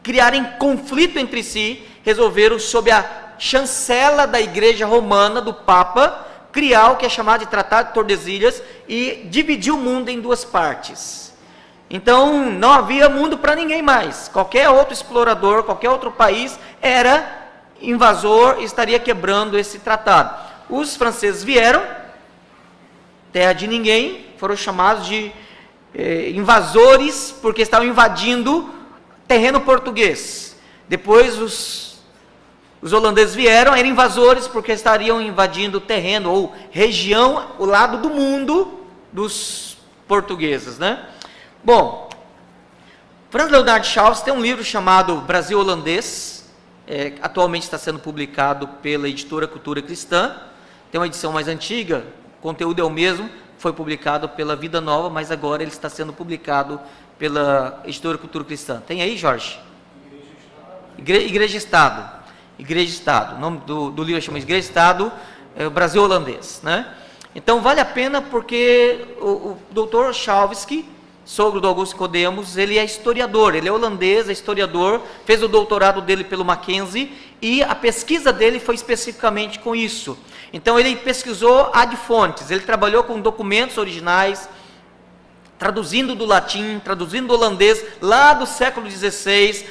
[0.02, 6.98] criarem conflito entre si, resolveram, sob a chancela da Igreja Romana, do Papa, criar o
[6.98, 11.34] que é chamado de Tratado de Tordesilhas e dividir o mundo em duas partes.
[11.90, 14.28] Então, não havia mundo para ninguém mais.
[14.28, 17.43] Qualquer outro explorador, qualquer outro país era
[17.84, 20.36] invasor estaria quebrando esse tratado.
[20.70, 21.84] Os franceses vieram,
[23.32, 25.32] terra de ninguém, foram chamados de
[25.94, 28.74] eh, invasores, porque estavam invadindo
[29.28, 30.56] terreno português.
[30.88, 32.02] Depois os,
[32.82, 38.80] os holandeses vieram, eram invasores, porque estariam invadindo terreno ou região, o lado do mundo
[39.12, 41.06] dos portugueses, né?
[41.64, 42.10] Bom,
[43.30, 46.33] Franz Leonard Charles tem um livro chamado Brasil Holandês,
[46.88, 50.36] é, atualmente está sendo publicado pela editora Cultura Cristã,
[50.92, 52.06] tem uma edição mais antiga,
[52.42, 56.80] conteúdo é o mesmo, foi publicado pela Vida Nova, mas agora ele está sendo publicado
[57.18, 58.82] pela Editora Cultura Cristã.
[58.86, 59.60] Tem aí, Jorge?
[60.98, 62.24] Igreja, Igreja Estado.
[62.60, 63.38] Igreja Estado.
[63.38, 65.12] O nome do, do livro chama Igreja Estado,
[65.56, 66.60] é o Brasil Holandês.
[66.64, 66.94] Né?
[67.34, 70.86] Então vale a pena porque o, o doutor Chalvsky,
[71.26, 76.02] sogro do Augusto Codemos, ele é historiador, ele é holandês, é historiador, fez o doutorado
[76.02, 80.18] dele pelo Mackenzie e a pesquisa dele foi especificamente com isso.
[80.52, 84.50] Então ele pesquisou ad fontes, ele trabalhou com documentos originais,
[85.58, 89.66] traduzindo do latim, traduzindo do holandês, lá do século XVI,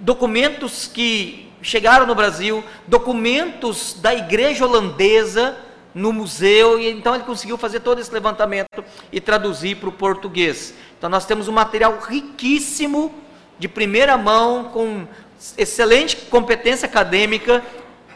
[0.00, 5.56] documentos que chegaram no Brasil, documentos da igreja holandesa
[5.94, 10.74] no museu, e então ele conseguiu fazer todo esse levantamento e traduzir para o português.
[11.04, 13.14] Então nós temos um material riquíssimo,
[13.58, 15.06] de primeira mão, com
[15.54, 17.62] excelente competência acadêmica,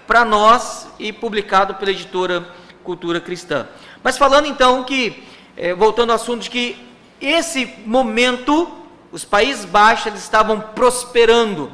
[0.07, 2.49] para nós e publicado pela editora
[2.83, 3.69] Cultura Cristã.
[4.03, 5.23] Mas falando então que,
[5.55, 6.83] eh, voltando ao assunto de que
[7.21, 8.67] esse momento
[9.13, 11.71] os Países Baixos estavam prosperando.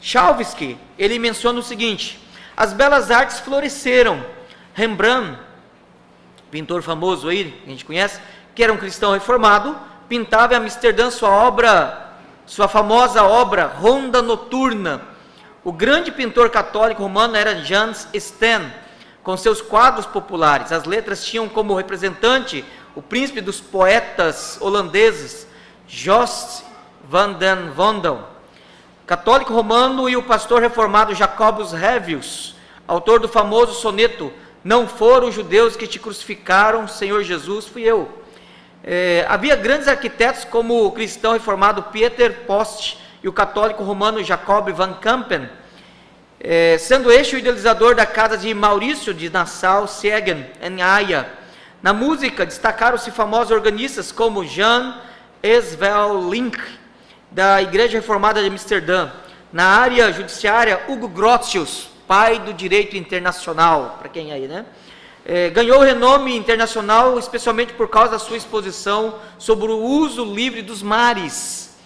[0.00, 2.16] Chalvisky, ele menciona o seguinte:
[2.56, 4.24] as belas artes floresceram.
[4.72, 5.36] Rembrandt,
[6.48, 8.20] pintor famoso aí, que a gente conhece,
[8.54, 12.12] que era um cristão reformado, pintava em Amsterdã sua obra,
[12.46, 15.02] sua famosa obra Ronda Noturna.
[15.62, 18.72] O grande pintor católico romano era Jan Steen,
[19.22, 20.72] com seus quadros populares.
[20.72, 25.46] As letras tinham como representante o príncipe dos poetas holandeses,
[25.86, 26.64] Jost
[27.08, 28.28] van den Vondel,
[29.06, 32.54] católico romano e o pastor reformado Jacobus Revius,
[32.86, 34.32] autor do famoso soneto
[34.64, 38.17] Não foram os judeus que te crucificaram, Senhor Jesus, fui eu.
[38.90, 44.70] É, havia grandes arquitetos como o cristão reformado Pieter Post e o católico romano Jacob
[44.72, 45.46] van Kampen,
[46.40, 51.28] é, sendo este o idealizador da casa de Maurício de Nassau, Siegen, em Haia,
[51.82, 54.98] na música, destacaram-se famosos organistas como Jan
[55.42, 56.58] Esvelink,
[57.30, 59.10] da Igreja Reformada de Amsterdã.
[59.52, 64.64] Na área judiciária, Hugo Grotius, pai do direito internacional, para quem aí, né?
[65.30, 70.82] É, ganhou renome internacional especialmente por causa da sua exposição sobre o uso livre dos
[70.82, 71.76] mares,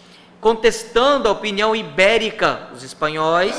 [0.40, 3.54] contestando a opinião ibérica, os espanhóis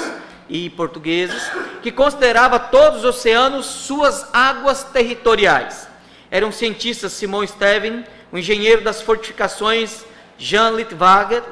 [0.50, 1.52] e portugueses,
[1.84, 5.94] que considerava todos os oceanos suas águas territoriais
[6.34, 10.04] eram cientistas Simon Steven, o engenheiro das fortificações
[10.36, 11.44] Jean Littwater,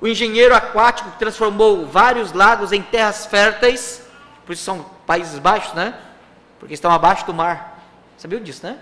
[0.00, 4.02] o engenheiro aquático que transformou vários lagos em terras férteis,
[4.44, 5.94] por isso são países baixos, né?
[6.64, 7.78] Porque estão abaixo do mar.
[8.16, 8.78] Sabia disso, né?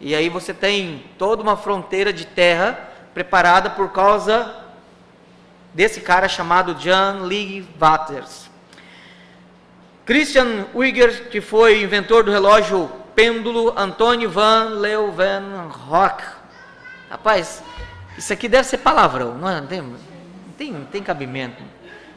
[0.00, 2.76] E aí você tem toda uma fronteira de terra
[3.14, 4.56] preparada por causa
[5.72, 8.50] desse cara chamado John Lee Waters.
[10.04, 16.24] Christian Huygens, que foi inventor do relógio pêndulo, Antônio van Leeuwenhoek.
[17.08, 17.62] Rapaz,
[18.16, 19.60] isso aqui deve ser palavrão, não, é?
[19.60, 19.98] não, tem, não,
[20.58, 21.62] tem, não tem cabimento.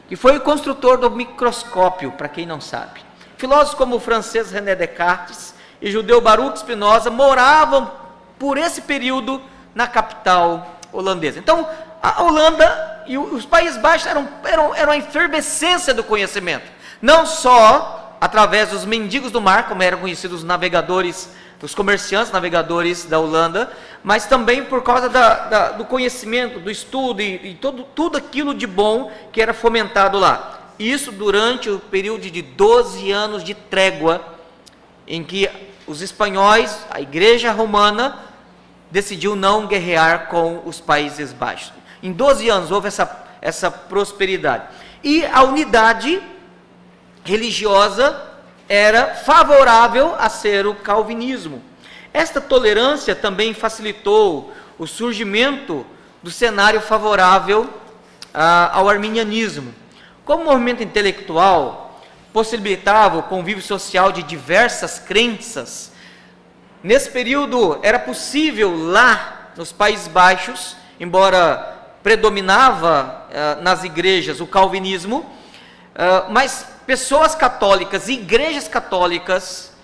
[0.08, 3.11] Que foi o construtor do microscópio, para quem não sabe.
[3.42, 7.90] Filósofos como o francês René Descartes e judeu Baruch Spinoza moravam
[8.38, 9.42] por esse período
[9.74, 11.40] na capital holandesa.
[11.40, 11.68] Então,
[12.00, 16.70] a Holanda e os Países Baixos eram, eram, eram a efervescência do conhecimento
[17.02, 21.28] não só através dos mendigos do mar, como eram conhecidos os navegadores,
[21.60, 23.72] os comerciantes navegadores da Holanda,
[24.04, 28.54] mas também por causa da, da, do conhecimento, do estudo e, e todo, tudo aquilo
[28.54, 30.61] de bom que era fomentado lá.
[30.78, 34.24] Isso durante o período de 12 anos de trégua,
[35.06, 35.48] em que
[35.86, 38.18] os espanhóis, a igreja romana,
[38.90, 41.72] decidiu não guerrear com os Países Baixos.
[42.02, 44.64] Em 12 anos houve essa, essa prosperidade.
[45.02, 46.22] E a unidade
[47.24, 48.20] religiosa
[48.68, 51.62] era favorável a ser o calvinismo.
[52.12, 55.86] Esta tolerância também facilitou o surgimento
[56.22, 57.68] do cenário favorável
[58.34, 59.74] ah, ao arminianismo.
[60.32, 62.00] Como movimento intelectual
[62.32, 65.92] possibilitava o convívio social de diversas crenças,
[66.82, 75.30] nesse período era possível lá nos Países Baixos, embora predominava ah, nas igrejas o calvinismo,
[75.94, 79.74] ah, mas pessoas católicas, igrejas católicas,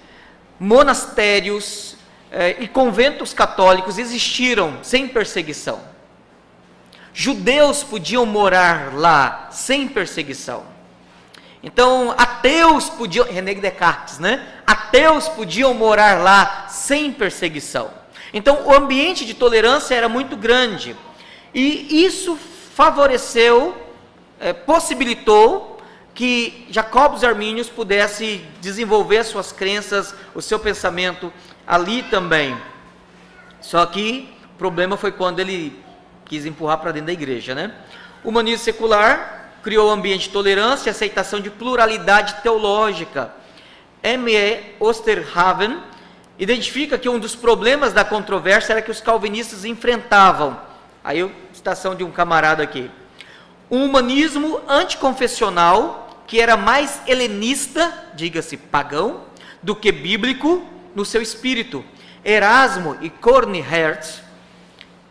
[0.59, 1.95] monastérios
[2.33, 5.98] eh, e conventos católicos existiram sem perseguição.
[7.21, 10.65] Judeus podiam morar lá sem perseguição.
[11.61, 14.47] Então, ateus podiam, René Descartes, né?
[14.65, 17.91] Ateus podiam morar lá sem perseguição.
[18.33, 20.95] Então, o ambiente de tolerância era muito grande.
[21.53, 22.39] E isso
[22.77, 23.77] favoreceu,
[24.39, 25.81] eh, possibilitou
[26.15, 31.33] que Jacobos Armínios pudesse desenvolver suas crenças, o seu pensamento
[31.67, 32.57] ali também.
[33.61, 35.88] Só que o problema foi quando ele
[36.29, 37.73] quis empurrar para dentro da igreja, né?
[38.23, 43.33] O humanismo secular criou um ambiente de tolerância e aceitação de pluralidade teológica.
[44.03, 44.75] M.E.
[44.79, 45.79] Osterhaven
[46.39, 50.61] identifica que um dos problemas da controvérsia era que os calvinistas enfrentavam.
[51.03, 52.91] Aí, citação de um camarada aqui.
[53.71, 59.23] Um humanismo anticonfessional que era mais helenista, diga-se pagão,
[59.63, 60.63] do que bíblico
[60.95, 61.85] no seu espírito.
[62.25, 63.65] Erasmo e Corny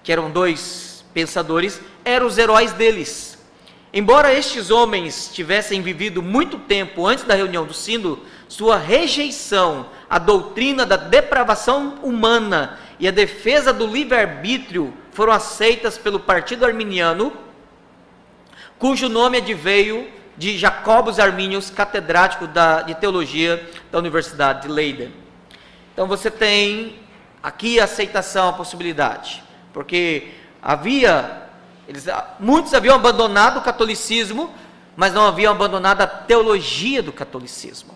[0.04, 0.87] que eram dois
[1.18, 3.44] pensadores, eram os heróis deles.
[3.92, 10.20] Embora estes homens tivessem vivido muito tempo antes da reunião do sínodo, sua rejeição à
[10.20, 17.34] doutrina da depravação humana e a defesa do livre-arbítrio foram aceitas pelo Partido Arminiano,
[18.78, 20.08] cujo nome adveio
[20.38, 25.12] de Jacobus Arminius, catedrático da, de teologia da Universidade de Leiden.
[25.94, 27.00] Então você tem
[27.42, 29.42] aqui a aceitação, a possibilidade.
[29.74, 30.28] porque
[30.62, 31.44] havia,
[31.88, 32.06] eles,
[32.40, 34.54] muitos haviam abandonado o catolicismo,
[34.96, 37.94] mas não haviam abandonado a teologia do catolicismo.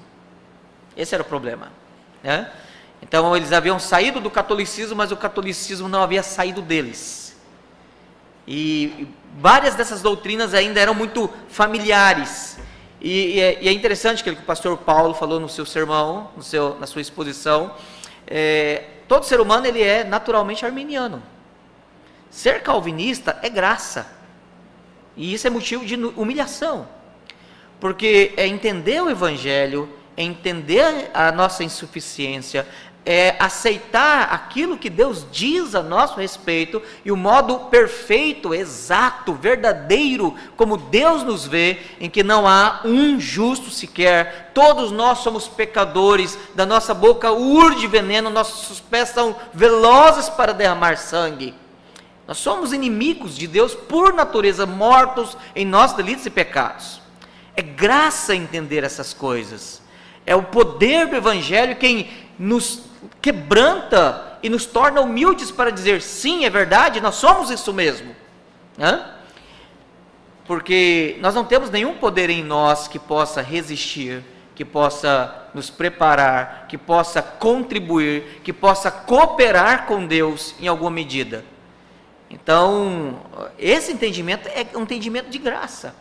[0.95, 1.72] Esse era o problema.
[2.24, 2.51] Né?
[3.01, 7.36] Então eles haviam saído do catolicismo, mas o catolicismo não havia saído deles.
[8.47, 9.07] E
[9.38, 12.59] várias dessas doutrinas ainda eram muito familiares.
[12.99, 16.43] E, e, é, e é, interessante que o pastor Paulo falou no seu sermão, no
[16.43, 17.74] seu, na sua exposição.
[18.28, 21.22] É, todo ser humano ele é naturalmente arminiano.
[22.32, 24.07] Ser calvinista é graça.
[25.17, 26.88] E isso é motivo de humilhação.
[27.77, 32.65] Porque é entender o evangelho, é entender a nossa insuficiência,
[33.05, 40.36] é aceitar aquilo que Deus diz a nosso respeito e o modo perfeito, exato, verdadeiro,
[40.55, 46.38] como Deus nos vê, em que não há um justo sequer, todos nós somos pecadores,
[46.53, 51.61] da nossa boca urde veneno, nossos pés são velozes para derramar sangue.
[52.32, 57.01] Nós somos inimigos de Deus por natureza, mortos em nossos delitos e pecados.
[57.57, 59.82] É graça entender essas coisas.
[60.25, 62.09] É o poder do Evangelho quem
[62.39, 62.84] nos
[63.21, 68.15] quebranta e nos torna humildes para dizer sim, é verdade, nós somos isso mesmo.
[68.79, 69.07] Hã?
[70.45, 74.23] Porque nós não temos nenhum poder em nós que possa resistir,
[74.55, 81.51] que possa nos preparar, que possa contribuir, que possa cooperar com Deus em alguma medida.
[82.32, 83.19] Então,
[83.59, 85.93] esse entendimento é um entendimento de graça,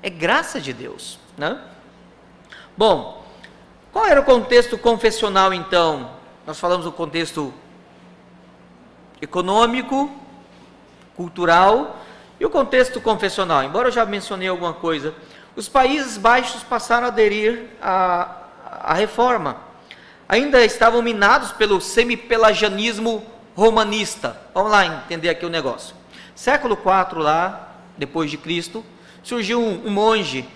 [0.00, 1.18] é graça de Deus.
[1.36, 1.60] Né?
[2.76, 3.24] Bom,
[3.92, 6.10] qual era o contexto confessional então
[6.46, 7.52] nós falamos do contexto
[9.20, 10.10] econômico,
[11.16, 12.00] cultural
[12.40, 13.62] e o contexto confessional.
[13.62, 15.14] Embora eu já mencionei alguma coisa,
[15.54, 19.58] os Países Baixos passaram a aderir à, à reforma.
[20.28, 23.24] Ainda estavam minados pelo semipelagianismo
[23.54, 24.40] romanista.
[24.54, 25.94] Vamos lá entender aqui o negócio.
[26.34, 28.84] Século IV lá, depois de Cristo,
[29.22, 30.48] surgiu um, um monge.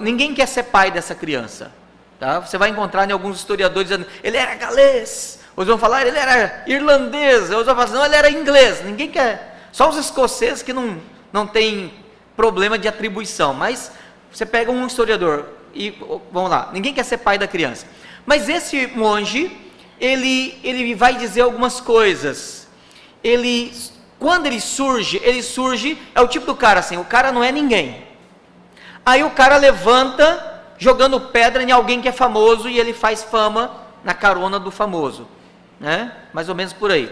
[0.00, 1.72] Ninguém quer ser pai dessa criança.
[2.18, 2.40] Tá?
[2.40, 6.64] Você vai encontrar em alguns historiadores dizendo, ele era galês, outros vão falar, ele era
[6.66, 10.98] irlandês, outros vão falar, não, ele era inglês, ninguém quer, só os escoceses que não,
[11.32, 11.92] não tem
[12.36, 13.90] problema de atribuição, mas
[14.32, 15.90] você pega um historiador e,
[16.32, 17.84] vamos lá, ninguém quer ser pai da criança,
[18.24, 19.54] mas esse monge,
[20.00, 22.68] ele, ele vai dizer algumas coisas,
[23.22, 23.72] ele,
[24.18, 27.52] quando ele surge, ele surge, é o tipo do cara assim, o cara não é
[27.52, 28.04] ninguém,
[29.04, 33.70] aí o cara levanta jogando pedra em alguém que é famoso e ele faz fama
[34.02, 35.28] na carona do famoso,
[35.80, 36.12] né?
[36.32, 37.10] Mais ou menos por aí.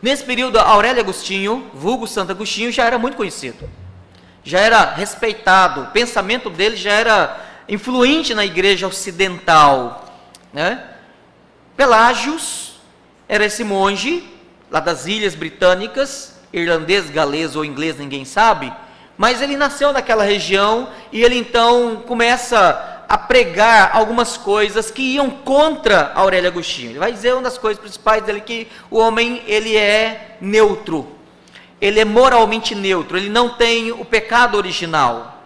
[0.00, 3.68] Nesse período, Aurélio Agostinho, vulgo Santo Agostinho, já era muito conhecido,
[4.42, 10.04] já era respeitado, o pensamento dele já era influente na igreja ocidental,
[10.52, 10.93] né?
[11.76, 12.80] Pelágios
[13.28, 14.28] era esse monge
[14.70, 18.72] lá das ilhas britânicas, irlandês, galês ou inglês, ninguém sabe,
[19.16, 25.30] mas ele nasceu naquela região e ele então começa a pregar algumas coisas que iam
[25.30, 26.90] contra Aurélio Agostinho.
[26.90, 31.08] Ele vai dizer uma das coisas principais dele que o homem ele é neutro.
[31.80, 35.42] Ele é moralmente neutro, ele não tem o pecado original.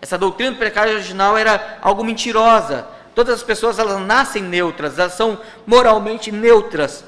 [0.00, 2.86] Essa doutrina do pecado original era algo mentirosa.
[3.16, 7.02] Todas as pessoas elas nascem neutras, elas são moralmente neutras.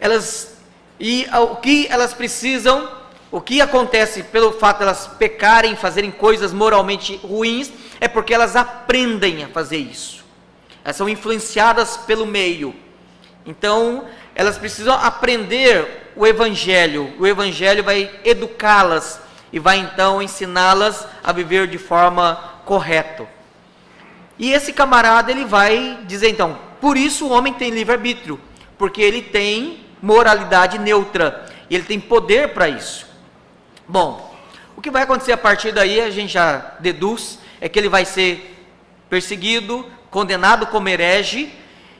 [0.00, 0.56] Elas
[0.98, 2.88] e o que elas precisam
[3.30, 7.70] o que acontece pelo fato de elas pecarem, fazerem coisas moralmente ruins,
[8.00, 10.24] é porque elas aprendem a fazer isso.
[10.84, 12.74] Elas são influenciadas pelo meio.
[13.46, 14.04] Então,
[14.34, 17.12] elas precisam aprender o evangelho.
[17.18, 19.20] O evangelho vai educá-las
[19.52, 23.33] e vai então ensiná-las a viver de forma correta.
[24.38, 28.40] E esse camarada ele vai dizer então, por isso o homem tem livre arbítrio,
[28.76, 33.06] porque ele tem moralidade neutra ele tem poder para isso.
[33.86, 34.34] Bom,
[34.76, 38.04] o que vai acontecer a partir daí, a gente já deduz, é que ele vai
[38.04, 38.56] ser
[39.08, 41.52] perseguido, condenado como herege,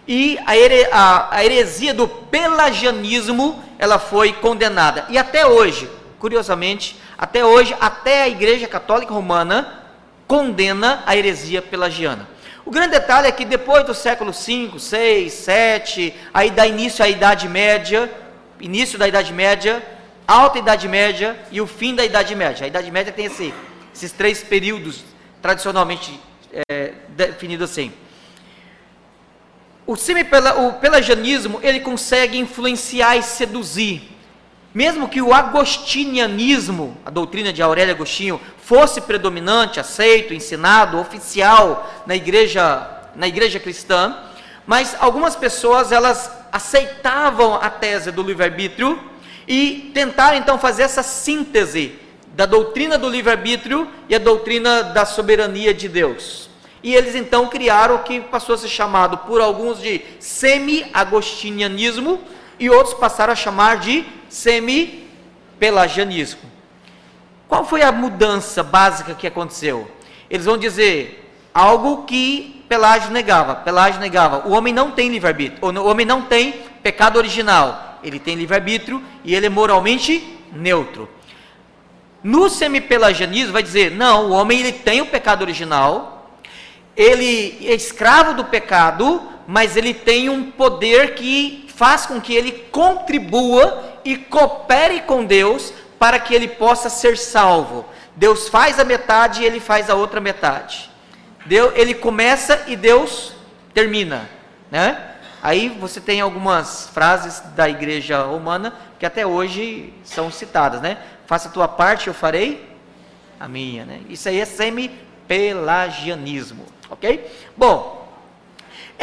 [0.07, 5.07] e a, here, a, a heresia do pelagianismo, ela foi condenada.
[5.09, 9.84] E até hoje, curiosamente, até hoje, até a Igreja Católica Romana
[10.27, 12.29] condena a heresia pelagiana.
[12.65, 17.09] O grande detalhe é que depois do século 5, 6, 7, aí dá início à
[17.09, 18.11] Idade Média,
[18.59, 19.83] início da Idade Média,
[20.27, 22.65] alta Idade Média e o fim da Idade Média.
[22.65, 23.53] A Idade Média tem esse,
[23.95, 25.05] esses três períodos
[25.43, 26.19] tradicionalmente
[26.71, 27.93] é, definidos assim.
[29.87, 34.14] O, o pelagianismo ele consegue influenciar e seduzir.
[34.75, 42.17] Mesmo que o agostinianismo, a doutrina de Aurélio Agostinho, fosse predominante, aceito, ensinado, oficial na
[42.17, 44.17] igreja, na igreja cristã,
[44.67, 49.01] mas algumas pessoas elas aceitavam a tese do livre-arbítrio
[49.47, 51.97] e tentaram então fazer essa síntese
[52.35, 56.51] da doutrina do livre-arbítrio e a doutrina da soberania de Deus.
[56.83, 62.21] E eles então criaram o que passou a ser chamado por alguns de semi-agostinianismo
[62.59, 66.55] e outros passaram a chamar de semi-pelagianismo.
[67.49, 69.91] Qual foi a mudança básica que aconteceu?
[70.29, 73.55] Eles vão dizer algo que Pelágio negava.
[73.55, 76.53] Pelágio negava: o homem não tem livre-arbítrio, o homem não tem
[76.83, 77.99] pecado original.
[78.03, 81.09] Ele tem livre-arbítrio e ele é moralmente neutro.
[82.23, 86.31] No semipelagianismo vai dizer: não, o homem ele tem o pecado original,
[86.97, 92.53] ele é escravo do pecado, mas ele tem um poder que faz com que ele
[92.71, 97.85] contribua e coopere com Deus para que ele possa ser salvo.
[98.17, 100.91] Deus faz a metade e ele faz a outra metade.
[101.47, 103.33] Deus, ele começa e Deus
[103.73, 104.29] termina,
[104.71, 105.13] né?
[105.43, 110.97] Aí você tem algumas frases da igreja romana que até hoje são citadas, né?
[111.27, 112.67] Faça a tua parte, eu farei
[113.39, 114.01] a minha, né?
[114.09, 117.31] Isso aí é semi-pelagianismo, ok?
[117.57, 118.04] Bom,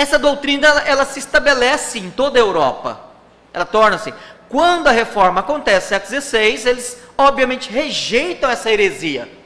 [0.02, 2.99] essa doutrina ela, ela se estabelece em toda a Europa.
[3.54, 4.14] Ela torna-se.
[4.49, 9.41] Quando a reforma acontece, século XVI, eles obviamente rejeitam essa heresia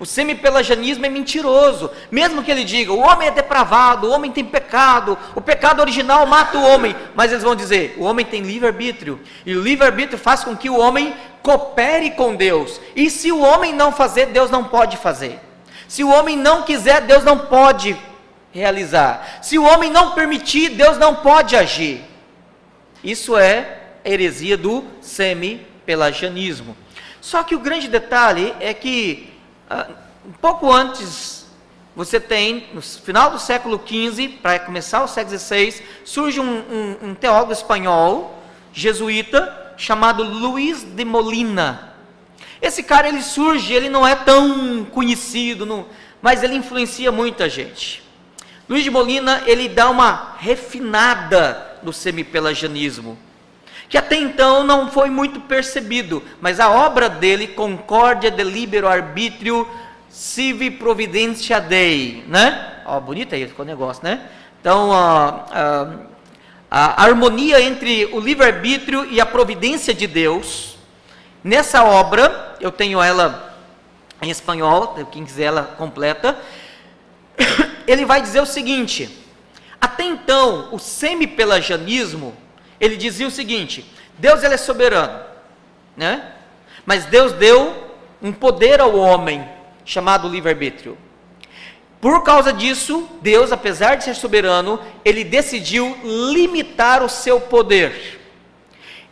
[0.00, 1.90] o semi-pelagianismo é mentiroso.
[2.10, 6.24] Mesmo que ele diga, o homem é depravado, o homem tem pecado, o pecado original
[6.26, 6.94] mata o homem.
[7.14, 9.20] Mas eles vão dizer, o homem tem livre-arbítrio.
[9.44, 12.80] E o livre-arbítrio faz com que o homem coopere com Deus.
[12.94, 15.40] E se o homem não fazer, Deus não pode fazer.
[15.88, 17.96] Se o homem não quiser, Deus não pode
[18.52, 19.40] realizar.
[19.42, 22.02] Se o homem não permitir, Deus não pode agir.
[23.02, 26.76] Isso é heresia do semi-pelagianismo.
[27.20, 29.32] Só que o grande detalhe é que
[29.68, 29.86] ah,
[30.26, 31.46] um pouco antes,
[31.94, 36.96] você tem, no final do século XV, para começar o século XVI, surge um, um,
[37.08, 38.42] um teólogo espanhol,
[38.72, 41.94] jesuíta, chamado Luiz de Molina.
[42.60, 45.86] Esse cara ele surge, ele não é tão conhecido,
[46.20, 48.02] mas ele influencia muita gente.
[48.68, 53.18] Luiz de Molina ele dá uma refinada no semipelagianismo,
[53.88, 59.66] que até então não foi muito percebido, mas a obra dele, Concórdia de Libero Arbítrio
[60.10, 62.82] Civi Providentia Dei, né?
[62.84, 64.28] Ó, bonito aí ficou o negócio, né?
[64.60, 65.86] Então, a,
[66.70, 70.76] a harmonia entre o livre-arbítrio e a providência de Deus,
[71.42, 73.56] nessa obra, eu tenho ela
[74.20, 76.36] em espanhol, quem quiser ela completa,
[77.88, 79.08] ele vai dizer o seguinte:
[79.80, 82.36] até então, o semi-pelagianismo
[82.78, 83.84] ele dizia o seguinte:
[84.18, 85.20] Deus ele é soberano,
[85.96, 86.32] né?
[86.84, 87.88] Mas Deus deu
[88.20, 89.48] um poder ao homem
[89.84, 90.96] chamado livre-arbítrio.
[92.00, 98.20] Por causa disso, Deus, apesar de ser soberano, ele decidiu limitar o seu poder.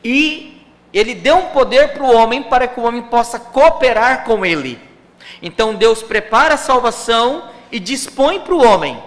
[0.05, 4.47] E ele deu um poder para o homem para que o homem possa cooperar com
[4.47, 4.79] ele.
[5.43, 9.01] Então Deus prepara a salvação e dispõe para o homem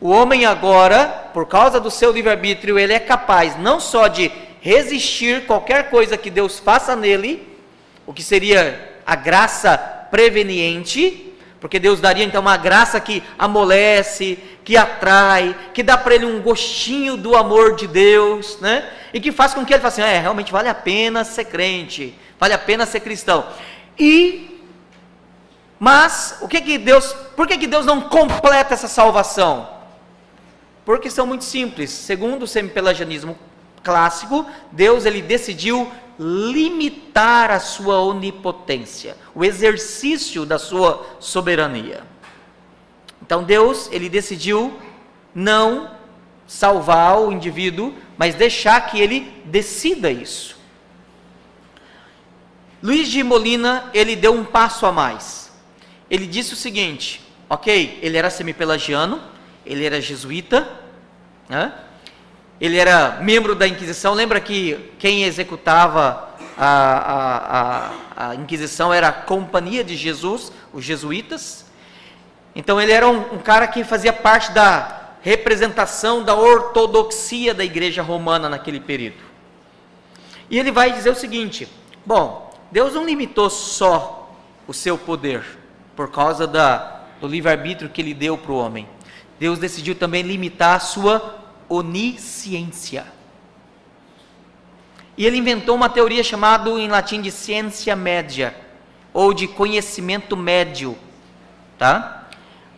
[0.00, 4.30] o homem agora, por causa do seu livre-arbítrio, ele é capaz não só de
[4.60, 7.48] resistir qualquer coisa que Deus faça nele,
[8.06, 9.78] o que seria a graça
[10.10, 16.26] preveniente, porque Deus daria então uma graça que amolece, que atrai, que dá para ele
[16.26, 18.86] um gostinho do amor de Deus, né?
[19.14, 22.14] E que faz com que ele faça assim: é, realmente vale a pena ser crente,
[22.38, 23.46] vale a pena ser cristão.
[23.98, 24.55] E
[25.78, 29.68] mas o que que Deus, por que que Deus não completa essa salvação?
[30.84, 31.90] Por questão muito simples.
[31.90, 33.36] Segundo o semipelagianismo
[33.82, 42.04] clássico, Deus ele decidiu limitar a sua onipotência, o exercício da sua soberania.
[43.20, 44.78] Então Deus ele decidiu
[45.34, 45.90] não
[46.46, 50.56] salvar o indivíduo, mas deixar que ele decida isso.
[52.82, 55.45] Luiz de Molina, ele deu um passo a mais.
[56.10, 59.20] Ele disse o seguinte: ok, ele era semipelagiano,
[59.64, 60.68] ele era jesuíta,
[61.48, 61.72] né?
[62.60, 64.14] ele era membro da Inquisição.
[64.14, 70.84] Lembra que quem executava a, a, a, a, Inquisição era a Companhia de Jesus, os
[70.84, 71.66] jesuítas.
[72.54, 78.02] Então ele era um, um cara que fazia parte da representação da ortodoxia da Igreja
[78.02, 79.26] Romana naquele período.
[80.48, 81.68] E ele vai dizer o seguinte:
[82.04, 84.34] bom, Deus não limitou só
[84.66, 85.44] o seu poder
[85.96, 88.86] por causa da, do livre-arbítrio que ele deu para o homem.
[89.40, 93.06] Deus decidiu também limitar a sua onisciência.
[95.16, 98.54] E ele inventou uma teoria chamada em latim de ciência média,
[99.12, 100.96] ou de conhecimento médio.
[101.78, 102.28] Tá?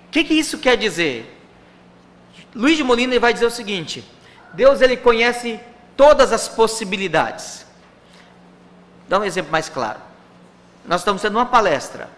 [0.06, 1.36] O que, que isso quer dizer?
[2.54, 4.04] Luiz de Molina vai dizer o seguinte:
[4.54, 5.58] Deus ele conhece
[5.96, 7.66] todas as possibilidades.
[9.08, 9.98] dar um exemplo mais claro.
[10.86, 12.17] Nós estamos tendo uma palestra.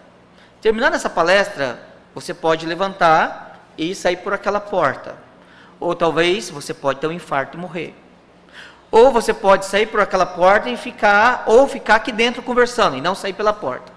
[0.61, 1.81] Terminando essa palestra,
[2.15, 5.15] você pode levantar e sair por aquela porta.
[5.79, 7.95] Ou talvez você pode ter um infarto e morrer.
[8.91, 13.01] Ou você pode sair por aquela porta e ficar, ou ficar aqui dentro conversando e
[13.01, 13.91] não sair pela porta.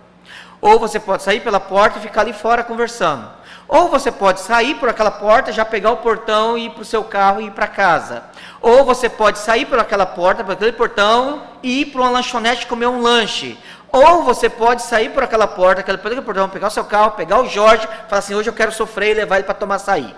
[0.61, 3.27] Ou você pode sair pela porta e ficar ali fora conversando.
[3.67, 6.85] Ou você pode sair por aquela porta, já pegar o portão e ir para o
[6.85, 8.23] seu carro e ir para casa.
[8.61, 12.67] Ou você pode sair por aquela porta, por aquele portão e ir para uma lanchonete
[12.67, 13.57] comer um lanche.
[13.93, 17.47] Ou você pode sair por aquela porta, aquele portão, pegar o seu carro, pegar o
[17.47, 20.15] Jorge, falar assim: hoje eu quero sofrer e levar ele para tomar açaí.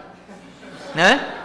[0.95, 1.43] Né?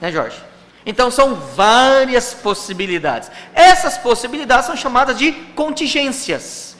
[0.00, 0.42] Né, Jorge?
[0.86, 3.30] Então são várias possibilidades.
[3.54, 6.74] Essas possibilidades são chamadas de contingências.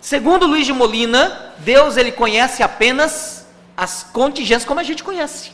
[0.00, 3.46] Segundo Luiz de Molina, Deus ele conhece apenas
[3.76, 5.52] as contingências como a gente conhece.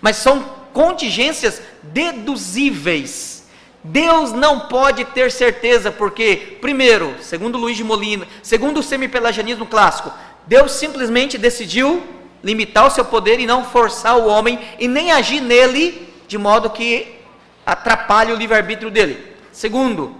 [0.00, 0.42] Mas são
[0.72, 3.37] contingências deduzíveis.
[3.82, 10.12] Deus não pode ter certeza, porque, primeiro, segundo Luiz de Molina, segundo o semipelagianismo clássico,
[10.46, 12.02] Deus simplesmente decidiu
[12.42, 16.70] limitar o seu poder e não forçar o homem e nem agir nele de modo
[16.70, 17.16] que
[17.64, 19.34] atrapalhe o livre-arbítrio dele.
[19.52, 20.14] Segundo,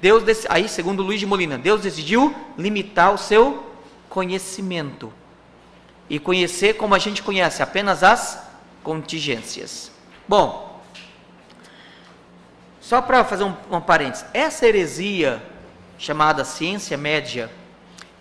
[0.00, 3.66] Deus aí segundo Luiz de Molina, Deus decidiu limitar o seu
[4.08, 5.12] conhecimento
[6.08, 8.42] e conhecer como a gente conhece apenas as
[8.82, 9.90] contingências.
[10.28, 10.71] Bom,
[12.92, 15.42] só para fazer um, um parênteses, essa heresia
[15.98, 17.50] chamada ciência média,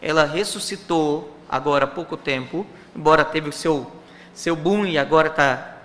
[0.01, 2.65] ela ressuscitou agora há pouco tempo
[2.95, 3.91] embora teve o seu,
[4.33, 5.75] seu boom e agora está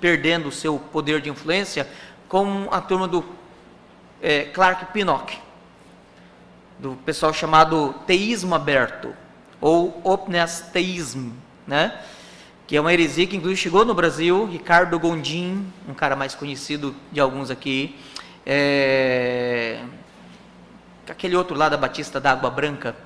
[0.00, 1.88] perdendo o seu poder de influência,
[2.28, 3.24] com a turma do
[4.22, 5.36] é, Clark Pinnock,
[6.78, 9.16] do pessoal chamado teísmo aberto,
[9.60, 11.34] ou openness teísmo,
[11.66, 12.00] né?
[12.68, 16.94] que é uma heresia que inclusive chegou no Brasil, Ricardo Gondim, um cara mais conhecido
[17.10, 17.96] de alguns aqui,
[18.50, 19.80] é...
[21.08, 22.96] aquele outro lá da Batista da Água Branca,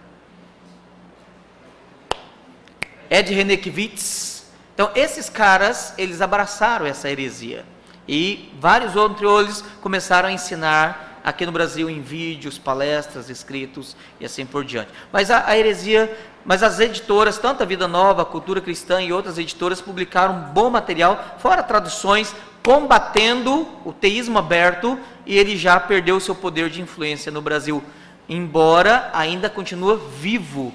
[3.11, 4.47] Ed Renekiewicz.
[4.72, 7.64] Então, esses caras, eles abraçaram essa heresia.
[8.09, 14.47] E vários outros começaram a ensinar aqui no Brasil em vídeos, palestras, escritos e assim
[14.47, 14.90] por diante.
[15.12, 19.12] Mas a, a heresia, mas as editoras, tanto a Vida Nova, a Cultura Cristã e
[19.12, 26.20] outras editoras publicaram bom material, fora traduções, combatendo o teísmo aberto e ele já perdeu
[26.20, 27.82] seu poder de influência no Brasil,
[28.28, 30.72] embora ainda continue vivo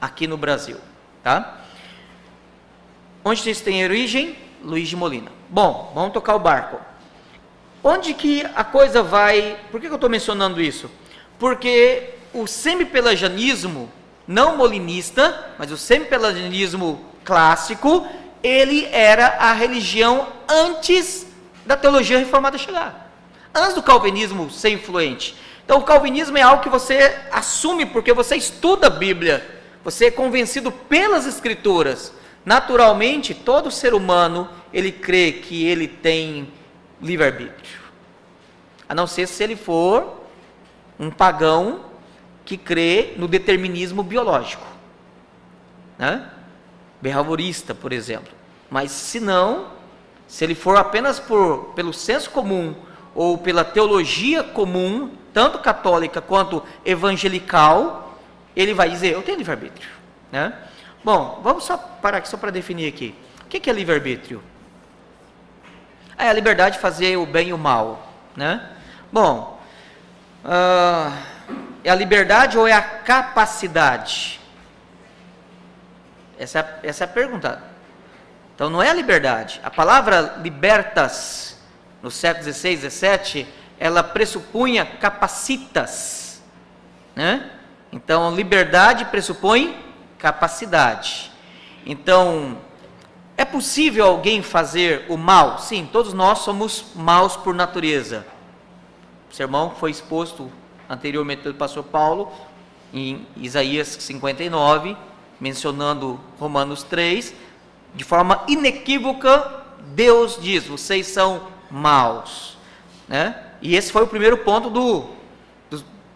[0.00, 0.76] aqui no Brasil,
[1.22, 1.58] tá?
[3.24, 4.36] Onde isso tem origem?
[4.62, 5.30] Luiz de Molina.
[5.48, 6.78] Bom, vamos tocar o barco.
[7.82, 9.58] Onde que a coisa vai.
[9.70, 10.90] Por que eu estou mencionando isso?
[11.38, 13.90] Porque o semipelagianismo,
[14.26, 18.06] não molinista, mas o semipelagianismo clássico,
[18.42, 21.26] ele era a religião antes
[21.64, 23.10] da teologia reformada chegar.
[23.54, 25.36] Antes do calvinismo ser influente.
[25.64, 30.10] Então, o calvinismo é algo que você assume porque você estuda a Bíblia, você é
[30.10, 32.12] convencido pelas Escrituras.
[32.44, 36.52] Naturalmente, todo ser humano, ele crê que ele tem
[37.00, 37.80] livre-arbítrio.
[38.88, 40.22] A não ser se ele for
[40.98, 41.84] um pagão
[42.44, 44.66] que crê no determinismo biológico.
[45.98, 46.28] Né?
[47.02, 48.32] Behaviorista, por exemplo.
[48.70, 49.66] Mas se não,
[50.28, 52.74] se ele for apenas por, pelo senso comum
[53.14, 58.18] ou pela teologia comum, tanto católica quanto evangelical,
[58.54, 59.90] ele vai dizer, eu tenho livre-arbítrio.
[60.30, 60.54] Né?
[61.04, 63.14] Bom, vamos só parar aqui só para definir aqui.
[63.44, 64.42] O que é livre-arbítrio?
[66.16, 68.70] É a liberdade de fazer o bem e o mal, né?
[69.10, 69.60] Bom,
[70.44, 71.12] uh,
[71.82, 74.40] é a liberdade ou é a capacidade?
[76.42, 77.62] Essa essa é a pergunta.
[78.54, 79.60] Então não é a liberdade.
[79.62, 81.60] A palavra libertas,
[82.02, 83.46] no século XVI, XVII,
[83.78, 86.42] ela pressupunha capacitas,
[87.14, 87.50] né?
[87.92, 89.76] Então liberdade pressupõe
[90.18, 91.32] capacidade.
[91.84, 92.58] Então,
[93.36, 95.58] é possível alguém fazer o mal?
[95.58, 98.24] Sim, todos nós somos maus por natureza.
[99.30, 100.50] O sermão foi exposto
[100.88, 102.30] anteriormente pelo pastor Paulo
[102.92, 104.96] em Isaías 59,
[105.42, 107.34] mencionando Romanos 3,
[107.96, 112.56] de forma inequívoca, Deus diz: vocês são maus.
[113.08, 113.34] Né?
[113.60, 115.06] E esse foi o primeiro ponto do,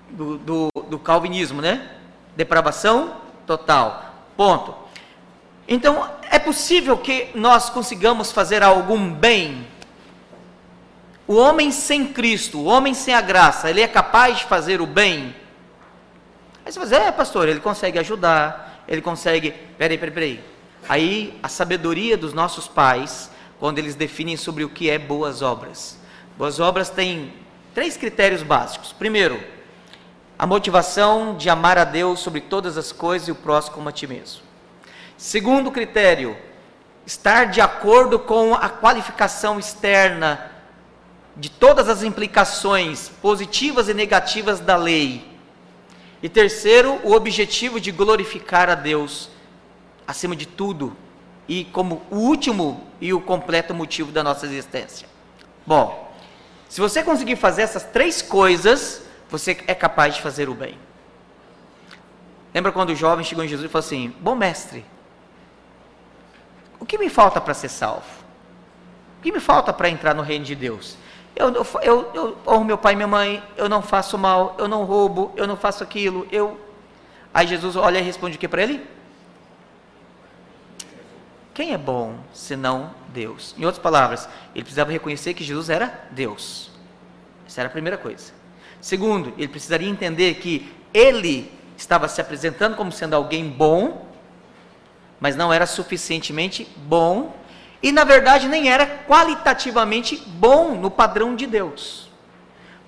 [0.08, 1.90] do, do, do calvinismo, né?
[2.36, 4.14] Depravação total.
[4.36, 4.72] Ponto.
[5.66, 9.66] Então, é possível que nós consigamos fazer algum bem?
[11.26, 14.86] O homem sem Cristo, o homem sem a graça, ele é capaz de fazer o
[14.86, 15.34] bem?
[16.64, 19.52] Aí você vai dizer, é pastor, ele consegue ajudar, ele consegue.
[19.78, 20.44] Peraí, peraí, peraí.
[20.88, 25.98] Aí a sabedoria dos nossos pais, quando eles definem sobre o que é boas obras.
[26.38, 27.32] Boas obras têm
[27.74, 28.92] três critérios básicos.
[28.92, 29.42] Primeiro,
[30.38, 33.92] a motivação de amar a Deus sobre todas as coisas e o próximo como a
[33.92, 34.42] ti mesmo.
[35.16, 36.36] Segundo critério,
[37.06, 40.52] estar de acordo com a qualificação externa
[41.36, 45.35] de todas as implicações positivas e negativas da lei.
[46.22, 49.30] E terceiro, o objetivo de glorificar a Deus
[50.06, 50.96] acima de tudo
[51.48, 55.08] e como o último e o completo motivo da nossa existência.
[55.66, 56.14] Bom,
[56.68, 60.78] se você conseguir fazer essas três coisas, você é capaz de fazer o bem.
[62.54, 64.84] Lembra quando o jovem chegou em Jesus e falou assim: Bom mestre,
[66.80, 68.06] o que me falta para ser salvo?
[69.18, 70.96] O que me falta para entrar no reino de Deus?
[71.36, 74.84] Eu, eu, eu, honro meu pai e minha mãe, eu não faço mal, eu não
[74.84, 76.58] roubo, eu não faço aquilo, eu.
[77.32, 78.86] Aí Jesus olha e responde o que para ele?
[81.52, 83.54] Quem é bom senão Deus?
[83.58, 86.70] Em outras palavras, ele precisava reconhecer que Jesus era Deus.
[87.46, 88.32] Essa era a primeira coisa.
[88.80, 94.06] Segundo, ele precisaria entender que ele estava se apresentando como sendo alguém bom,
[95.20, 97.34] mas não era suficientemente bom,
[97.86, 102.10] e na verdade nem era qualitativamente bom no padrão de Deus.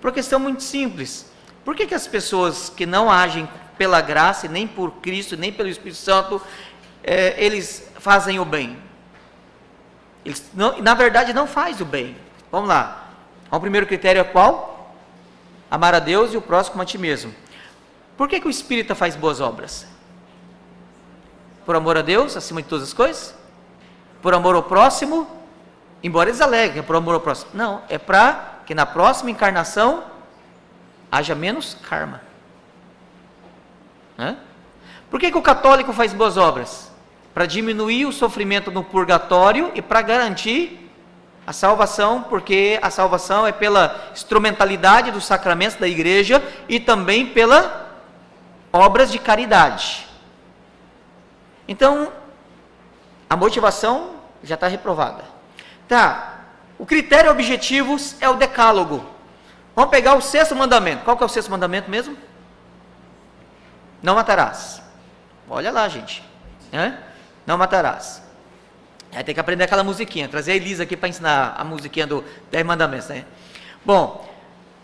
[0.00, 1.30] Por questão muito simples.
[1.64, 5.68] Por que, que as pessoas que não agem pela graça, nem por Cristo, nem pelo
[5.68, 6.42] Espírito Santo,
[7.04, 8.76] é, eles fazem o bem.
[10.24, 12.16] Eles não, na verdade não faz o bem.
[12.50, 13.08] Vamos lá.
[13.52, 14.96] O primeiro critério é qual?
[15.70, 17.32] Amar a Deus e o próximo a ti mesmo.
[18.16, 19.86] Por que, que o espírita faz boas obras?
[21.64, 23.37] Por amor a Deus, acima de todas as coisas?
[24.22, 25.26] Por amor ao próximo?
[26.02, 27.50] Embora eles aleguem, é por amor ao próximo.
[27.54, 30.04] Não, é para que na próxima encarnação
[31.10, 32.20] haja menos karma.
[35.10, 36.92] Por que, que o católico faz boas obras?
[37.32, 40.90] Para diminuir o sofrimento no purgatório e para garantir
[41.46, 47.88] a salvação, porque a salvação é pela instrumentalidade dos sacramentos da igreja e também pela
[48.70, 50.06] obras de caridade.
[51.66, 52.12] Então,
[53.28, 55.24] a motivação já está reprovada.
[55.86, 56.40] Tá,
[56.78, 59.04] o critério objetivo é o decálogo.
[59.74, 61.04] Vamos pegar o sexto mandamento.
[61.04, 62.16] Qual que é o sexto mandamento mesmo?
[64.02, 64.82] Não matarás.
[65.48, 66.22] Olha lá, gente.
[66.70, 66.98] Né?
[67.46, 68.22] Não matarás.
[69.12, 70.28] Aí tem que aprender aquela musiquinha.
[70.28, 73.08] Trazer a Elisa aqui para ensinar a musiquinha do Dez Mandamentos.
[73.08, 73.24] Né?
[73.84, 74.28] Bom,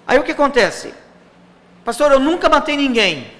[0.06, 0.94] aí o que acontece?
[1.84, 3.30] Pastor, eu nunca matei ninguém.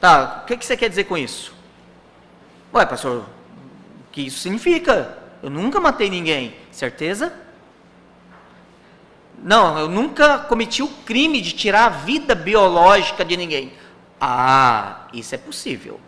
[0.00, 1.54] Tá, o que, que você quer dizer com isso?
[2.74, 3.24] Ué, pastor,
[4.16, 5.18] que isso significa?
[5.42, 6.56] Eu nunca matei ninguém.
[6.72, 7.34] Certeza?
[9.42, 13.74] Não, eu nunca cometi o crime de tirar a vida biológica de ninguém.
[14.18, 16.00] Ah, isso é possível.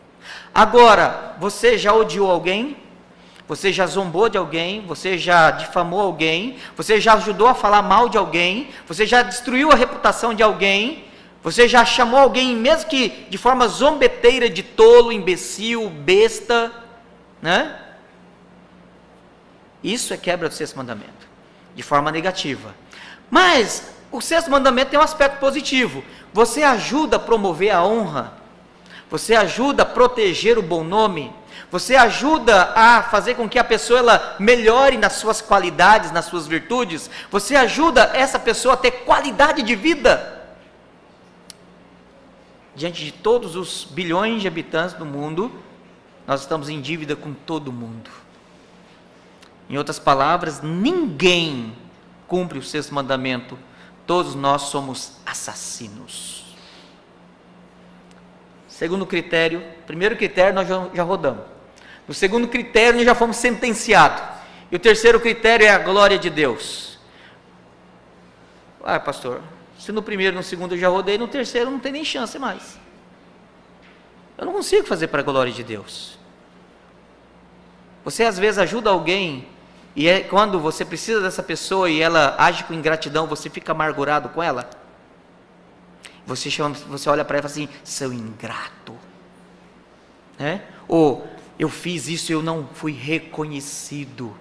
[0.54, 2.78] Agora, você já odiou alguém?
[3.46, 4.86] Você já zombou de alguém?
[4.86, 6.56] Você já difamou alguém?
[6.78, 8.70] Você já ajudou a falar mal de alguém?
[8.86, 11.04] Você já destruiu a reputação de alguém?
[11.42, 16.72] Você já chamou alguém, mesmo que de forma zombeteira, de tolo, imbecil, besta?
[17.42, 17.84] Né?
[19.82, 21.26] Isso é quebra do sexto mandamento,
[21.74, 22.74] de forma negativa.
[23.30, 26.04] Mas o sexto mandamento tem um aspecto positivo.
[26.32, 28.38] Você ajuda a promover a honra
[29.10, 31.32] você ajuda a proteger o bom nome,
[31.70, 36.46] você ajuda a fazer com que a pessoa ela melhore nas suas qualidades, nas suas
[36.46, 40.36] virtudes, você ajuda essa pessoa a ter qualidade de vida.
[42.74, 45.50] Diante de todos os bilhões de habitantes do mundo,
[46.26, 48.10] nós estamos em dívida com todo mundo.
[49.68, 51.76] Em outras palavras, ninguém
[52.26, 53.58] cumpre o sexto mandamento,
[54.06, 56.56] todos nós somos assassinos.
[58.66, 61.44] Segundo critério, primeiro critério nós já, já rodamos.
[62.06, 64.22] No segundo critério nós já fomos sentenciados.
[64.70, 66.98] E o terceiro critério é a glória de Deus.
[68.84, 69.42] Ah, pastor,
[69.78, 72.78] se no primeiro no segundo eu já rodei, no terceiro não tem nem chance mais.
[74.36, 76.18] Eu não consigo fazer para a glória de Deus.
[78.04, 79.48] Você às vezes ajuda alguém
[79.98, 84.28] e é quando você precisa dessa pessoa e ela age com ingratidão, você fica amargurado
[84.28, 84.70] com ela?
[86.24, 88.94] Você, chama, você olha para ela e fala assim, seu ingrato.
[90.38, 90.62] Né?
[90.86, 91.26] Ou
[91.58, 94.36] eu fiz isso e eu não fui reconhecido.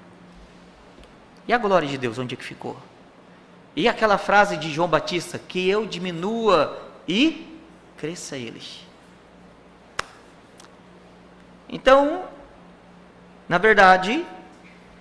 [1.47, 2.77] E a glória de Deus, onde é que ficou?
[3.75, 7.59] E aquela frase de João Batista, que eu diminua e
[7.97, 8.61] cresça ele.
[11.67, 12.25] Então,
[13.49, 14.23] na verdade,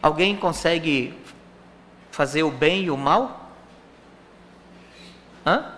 [0.06, 1.12] alguém consegue
[2.12, 3.50] fazer o bem e o mal?
[5.44, 5.72] Hã?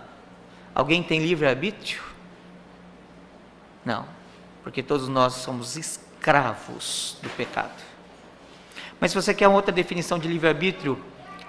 [0.73, 2.01] Alguém tem livre-arbítrio?
[3.83, 4.05] Não,
[4.63, 7.73] porque todos nós somos escravos do pecado.
[8.99, 11.01] Mas se você quer outra definição de livre-arbítrio,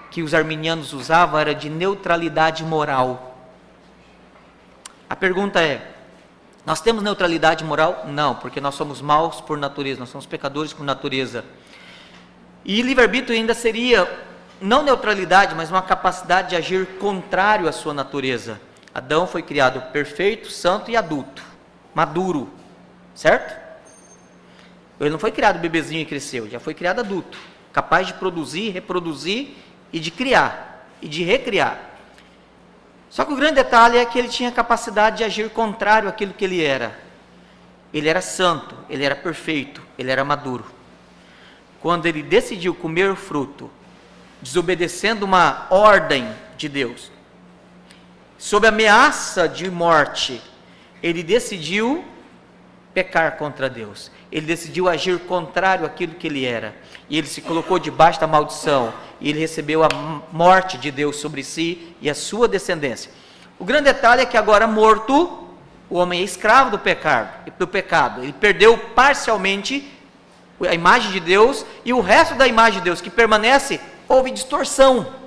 [0.09, 3.37] que os arminianos usavam era de neutralidade moral.
[5.09, 5.93] A pergunta é:
[6.65, 8.05] nós temos neutralidade moral?
[8.07, 11.45] Não, porque nós somos maus por natureza, nós somos pecadores por natureza.
[12.63, 14.07] E livre-arbítrio ainda seria
[14.61, 18.61] não neutralidade, mas uma capacidade de agir contrário à sua natureza.
[18.93, 21.41] Adão foi criado perfeito, santo e adulto,
[21.93, 22.49] maduro,
[23.15, 23.59] certo?
[24.99, 27.37] Ele não foi criado bebezinho e cresceu, já foi criado adulto,
[27.73, 29.55] capaz de produzir, reproduzir
[29.91, 31.79] e de criar e de recriar.
[33.09, 36.45] Só que o grande detalhe é que ele tinha capacidade de agir contrário àquilo que
[36.45, 36.97] ele era.
[37.93, 40.65] Ele era santo, ele era perfeito, ele era maduro.
[41.81, 43.69] Quando ele decidiu comer o fruto,
[44.41, 46.27] desobedecendo uma ordem
[46.57, 47.11] de Deus,
[48.37, 50.41] sob ameaça de morte,
[51.01, 52.03] ele decidiu
[52.93, 54.11] pecar contra Deus.
[54.31, 56.75] Ele decidiu agir contrário àquilo que ele era.
[57.09, 58.93] E ele se colocou debaixo da maldição.
[59.19, 59.89] E ele recebeu a
[60.31, 63.11] morte de Deus sobre si e a sua descendência.
[63.57, 65.47] O grande detalhe é que agora morto,
[65.89, 68.23] o homem é escravo do pecado, do pecado.
[68.23, 69.91] Ele perdeu parcialmente
[70.67, 75.21] a imagem de Deus e o resto da imagem de Deus que permanece houve distorção.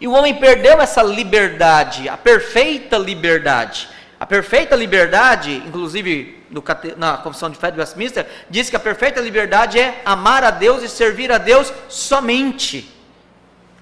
[0.00, 3.88] E o homem perdeu essa liberdade, a perfeita liberdade.
[4.18, 6.62] A perfeita liberdade, inclusive no,
[6.96, 10.82] na Confissão de Fé de Westminster, diz que a perfeita liberdade é amar a Deus
[10.82, 12.88] e servir a Deus somente.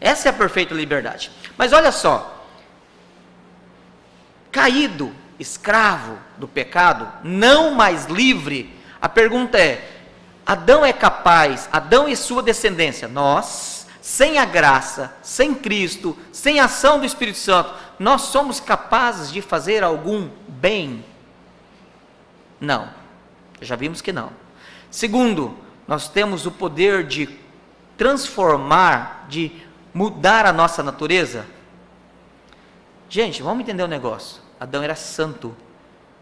[0.00, 1.30] Essa é a perfeita liberdade.
[1.58, 2.46] Mas olha só,
[4.50, 9.99] caído, escravo do pecado, não mais livre, a pergunta é:
[10.44, 16.64] Adão é capaz, Adão e sua descendência, nós, sem a graça, sem Cristo, sem a
[16.64, 21.04] ação do Espírito Santo, nós somos capazes de fazer algum bem?
[22.60, 22.88] Não.
[23.60, 24.32] Já vimos que não.
[24.90, 27.28] Segundo, nós temos o poder de
[27.96, 29.52] transformar, de
[29.92, 31.46] mudar a nossa natureza?
[33.08, 34.40] Gente, vamos entender o um negócio.
[34.58, 35.54] Adão era santo,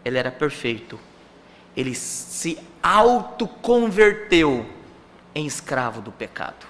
[0.03, 0.99] ele era perfeito
[1.79, 4.65] ele se autoconverteu
[5.33, 6.67] em escravo do pecado.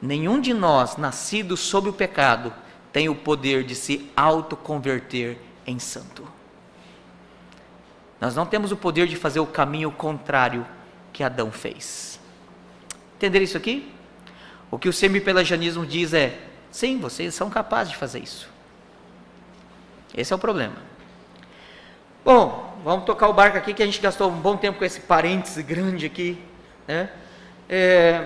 [0.00, 2.54] Nenhum de nós, nascidos sob o pecado,
[2.92, 6.24] tem o poder de se autoconverter em santo.
[8.20, 10.64] Nós não temos o poder de fazer o caminho contrário
[11.12, 12.20] que Adão fez.
[13.16, 13.92] Entender isso aqui?
[14.70, 16.38] O que o semi-pelagianismo diz é:
[16.70, 18.48] sim, vocês são capazes de fazer isso.
[20.14, 20.95] Esse é o problema.
[22.26, 24.98] Bom, vamos tocar o barco aqui que a gente gastou um bom tempo com esse
[24.98, 26.36] parêntese grande aqui.
[26.84, 27.08] Né?
[27.68, 28.24] É,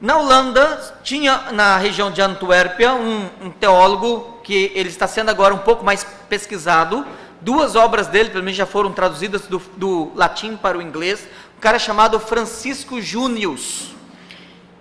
[0.00, 5.52] na Holanda, tinha na região de Antuérpia um, um, teólogo que ele está sendo agora
[5.52, 7.06] um pouco mais pesquisado.
[7.42, 11.28] Duas obras dele, pelo menos, já foram traduzidas do, do latim para o inglês.
[11.58, 13.94] Um cara chamado Francisco Június.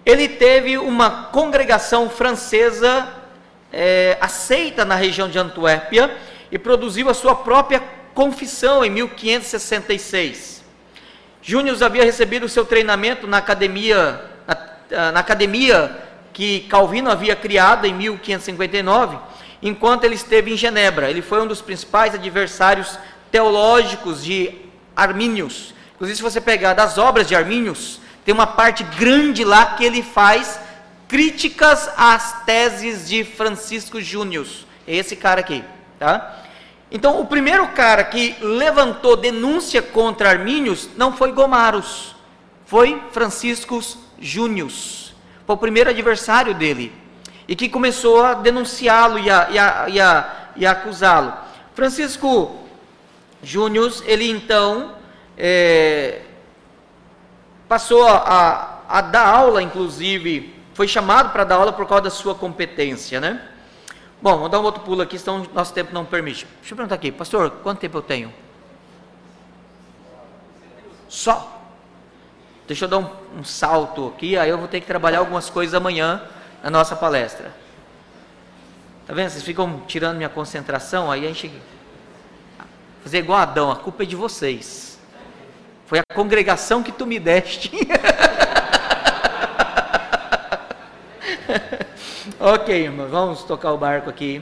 [0.06, 3.10] Ele teve uma congregação francesa
[3.70, 6.10] é, aceita na região de Antuérpia
[6.52, 7.82] e produziu a sua própria
[8.14, 10.64] confissão em 1566.
[11.42, 14.22] Júnior havia recebido seu treinamento na academia,
[14.90, 15.98] na, na academia
[16.34, 19.18] que Calvino havia criado em 1559,
[19.62, 21.10] enquanto ele esteve em Genebra.
[21.10, 22.98] Ele foi um dos principais adversários
[23.32, 24.56] teológicos de
[24.96, 25.74] Armínios.
[25.96, 30.04] Inclusive, se você pegar das obras de Armínios, tem uma parte grande lá que ele
[30.04, 30.60] faz
[31.08, 34.48] críticas às teses de Francisco Júnior.
[34.88, 35.64] Esse cara aqui,
[36.00, 36.41] tá?
[36.92, 42.14] Então, o primeiro cara que levantou denúncia contra Armínios não foi Gomaros,
[42.66, 45.14] foi Franciscus Június.
[45.46, 46.92] Foi o primeiro adversário dele.
[47.48, 51.34] E que começou a denunciá-lo e a, e a, e a, e a acusá-lo.
[51.74, 52.58] Francisco
[53.42, 54.94] Június, ele então
[55.38, 56.22] é,
[57.70, 62.36] passou a, a dar aula, inclusive, foi chamado para dar aula por causa da sua
[62.36, 63.42] competência, né?
[64.22, 66.46] Bom, vou dar um outro pulo aqui, senão nosso tempo não permite.
[66.60, 68.32] Deixa eu perguntar aqui, pastor, quanto tempo eu tenho?
[71.10, 71.60] Só?
[72.68, 73.10] Deixa eu dar um,
[73.40, 76.22] um, salto aqui, aí eu vou ter que trabalhar algumas coisas amanhã
[76.64, 77.52] na nossa palestra.
[79.08, 79.30] Tá vendo?
[79.30, 81.52] Vocês ficam tirando minha concentração, aí a gente.
[83.04, 85.00] Fazer igual Adão, a culpa é de vocês.
[85.88, 87.72] Foi a congregação que tu me deste.
[92.44, 94.42] Ok, irmãos, vamos tocar o barco aqui.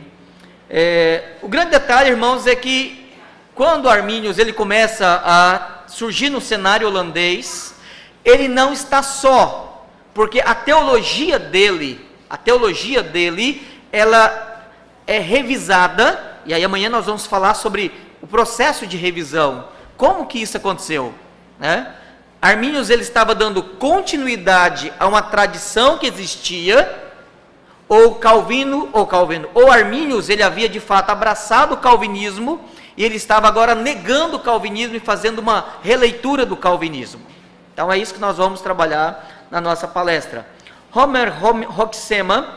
[0.70, 3.12] É, o grande detalhe, irmãos, é que
[3.54, 7.76] quando Arminius ele começa a surgir no cenário holandês,
[8.24, 14.64] ele não está só, porque a teologia dele, a teologia dele, ela
[15.06, 17.92] é revisada, e aí amanhã nós vamos falar sobre
[18.22, 21.14] o processo de revisão, como que isso aconteceu,
[21.60, 21.96] né?
[22.42, 27.09] Arminius ele estava dando continuidade a uma tradição que existia,
[27.90, 32.62] ou Calvino, ou Calvino, ou Arminius, ele havia de fato abraçado o calvinismo
[32.96, 37.22] e ele estava agora negando o calvinismo e fazendo uma releitura do calvinismo.
[37.74, 40.48] Então é isso que nós vamos trabalhar na nossa palestra.
[40.94, 41.34] Homer
[41.78, 42.56] Hoxema,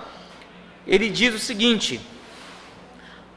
[0.87, 2.01] ele diz o seguinte: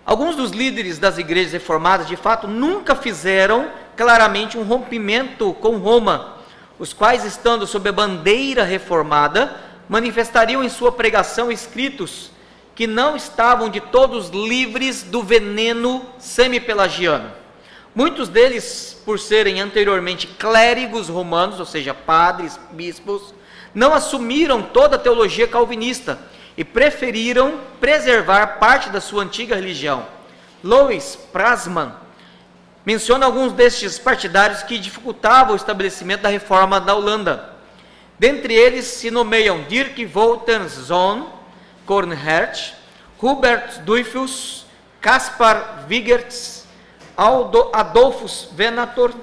[0.06, 6.36] Alguns dos líderes das igrejas reformadas, de fato, nunca fizeram claramente um rompimento com Roma,
[6.78, 9.56] os quais, estando sob a bandeira reformada,
[9.88, 12.32] manifestariam em sua pregação escritos
[12.76, 17.32] que não estavam de todos livres do veneno semi-pelagiano.
[17.96, 23.34] Muitos deles, por serem anteriormente clérigos romanos, ou seja, padres, bispos,
[23.74, 26.20] não assumiram toda a teologia calvinista
[26.58, 30.06] e preferiram preservar parte da sua antiga religião.
[30.62, 31.94] Louis Prasman
[32.86, 37.55] menciona alguns destes partidários que dificultavam o estabelecimento da reforma da Holanda.
[38.18, 41.28] Dentre eles se nomeiam Dirk Wolters-Zoon,
[41.86, 42.74] Kornhert,
[43.22, 44.66] Hubert Duifus,
[45.02, 46.66] Caspar Wigertz,
[47.74, 49.14] Adolfus Venator,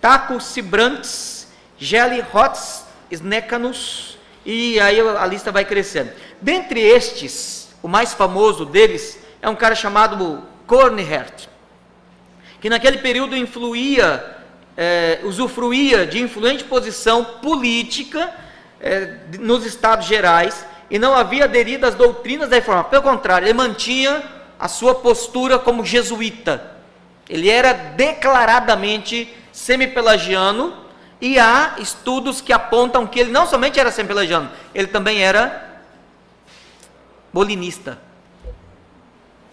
[0.00, 6.12] Taco Sibrantz, Geli Hotz Snekanus, e aí a lista vai crescendo.
[6.40, 11.46] Dentre estes, o mais famoso deles é um cara chamado Kornhert,
[12.60, 14.33] que naquele período influía
[14.76, 18.32] é, usufruía de influente posição política
[18.80, 22.84] é, nos Estados Gerais e não havia aderido às doutrinas da reforma.
[22.84, 24.22] Pelo contrário, ele mantinha
[24.58, 26.72] a sua postura como jesuíta.
[27.28, 30.84] Ele era declaradamente semi-pelagiano
[31.20, 35.82] e há estudos que apontam que ele não somente era semi-pelagiano, ele também era
[37.32, 37.98] bolinista.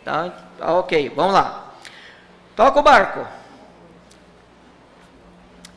[0.03, 0.31] Tá?
[0.59, 1.71] Ok, vamos lá.
[2.55, 3.40] Toca o barco.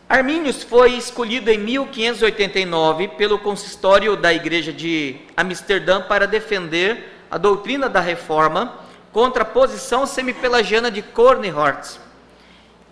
[0.08, 7.88] Arminius foi escolhido em 1589 pelo consistório da Igreja de Amsterdã para defender a doutrina
[7.88, 8.74] da reforma
[9.12, 11.98] contra a posição semipelagiana de Kornhort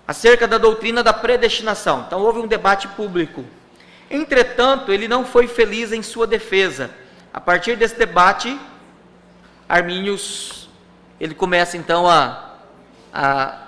[0.09, 2.05] acerca da doutrina da predestinação.
[2.07, 3.45] Então houve um debate público.
[4.11, 6.91] Entretanto, ele não foi feliz em sua defesa.
[7.33, 8.59] A partir desse debate,
[9.69, 10.69] Arminius
[11.21, 12.57] ele começa então a,
[13.13, 13.59] a,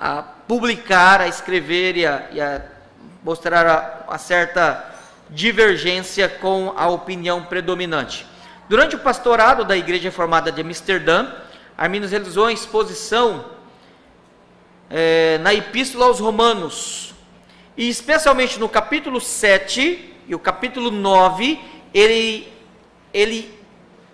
[0.00, 2.75] a publicar, a escrever e a, e a
[3.26, 4.88] mostrar uma certa
[5.28, 8.24] divergência com a opinião predominante.
[8.68, 11.26] Durante o pastorado da Igreja Reformada de Amsterdã,
[11.76, 13.46] Arminos realizou uma exposição
[14.88, 17.14] é, na Epístola aos Romanos,
[17.76, 21.58] e especialmente no capítulo 7 e o capítulo 9,
[21.92, 22.46] ele,
[23.12, 23.52] ele,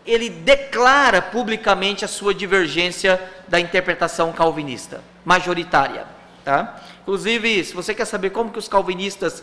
[0.07, 6.07] ele declara publicamente a sua divergência da interpretação calvinista, majoritária.
[6.43, 6.81] Tá?
[7.03, 9.43] Inclusive, se você quer saber como que os calvinistas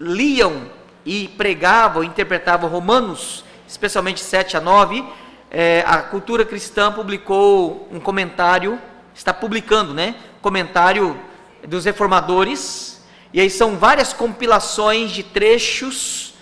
[0.00, 0.66] liam
[1.06, 5.04] e pregavam, interpretavam Romanos, especialmente 7 a 9,
[5.50, 8.80] é, a cultura cristã publicou um comentário,
[9.14, 10.16] está publicando, né?
[10.42, 11.16] Comentário
[11.62, 13.00] dos reformadores,
[13.32, 16.34] e aí são várias compilações de trechos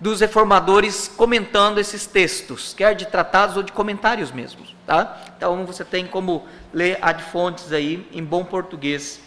[0.00, 5.20] dos reformadores comentando esses textos, quer de tratados ou de comentários mesmos, tá?
[5.36, 9.20] Então você tem como ler ad fontes aí em bom português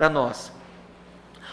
[0.00, 0.50] para nós.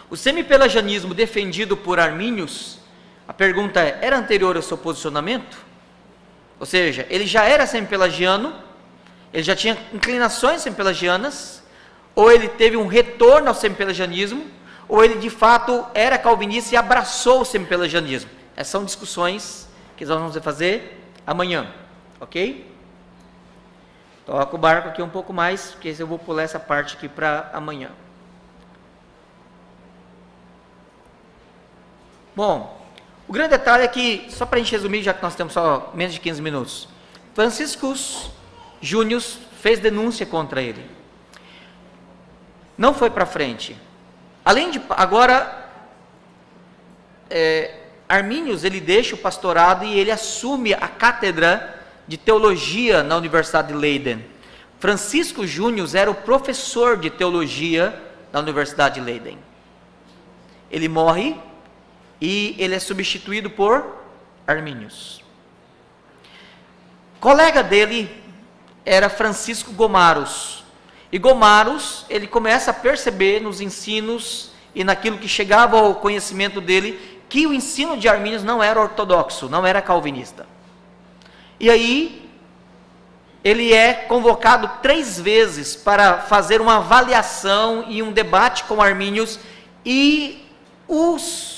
[0.10, 2.80] O semipelagianismo defendido por Armínios,
[3.28, 5.58] a pergunta é: era anterior ao seu posicionamento?
[6.58, 8.56] Ou seja, ele já era semipelagiano,
[9.34, 11.62] ele já tinha inclinações semipelagianas,
[12.16, 14.50] ou ele teve um retorno ao semipelagianismo,
[14.88, 18.30] ou ele de fato era calvinista e abraçou o semipelagianismo.
[18.56, 19.68] Essas são discussões
[19.98, 21.70] que nós vamos fazer amanhã,
[22.18, 22.66] ok?
[24.26, 27.52] Toca o barco aqui um pouco mais, porque eu vou pular essa parte aqui para
[27.54, 27.92] amanhã.
[32.38, 32.80] Bom,
[33.28, 35.92] o grande detalhe é que, só para a gente resumir, já que nós temos só
[35.96, 36.88] menos de 15 minutos,
[37.34, 38.30] Franciscus
[38.80, 39.24] Júnior
[39.60, 40.86] fez denúncia contra ele.
[42.78, 43.76] Não foi para frente.
[44.46, 45.68] Além de, agora,
[47.28, 47.74] é,
[48.08, 53.74] Armínios, ele deixa o pastorado e ele assume a cátedra de teologia na Universidade de
[53.74, 54.24] Leiden.
[54.80, 58.00] Francisco Júnior era o professor de teologia
[58.32, 59.40] na Universidade de Leiden.
[60.70, 61.36] Ele morre
[62.20, 63.86] e ele é substituído por
[64.46, 65.24] Arminius.
[67.20, 68.10] Colega dele
[68.86, 70.64] era Francisco Gomaros.
[71.12, 77.20] E Gomaros, ele começa a perceber nos ensinos e naquilo que chegava ao conhecimento dele
[77.30, 80.46] que o ensino de Arminius não era ortodoxo, não era calvinista.
[81.60, 82.30] E aí
[83.44, 89.40] ele é convocado três vezes para fazer uma avaliação e um debate com Arminius
[89.86, 90.46] e
[90.88, 91.57] os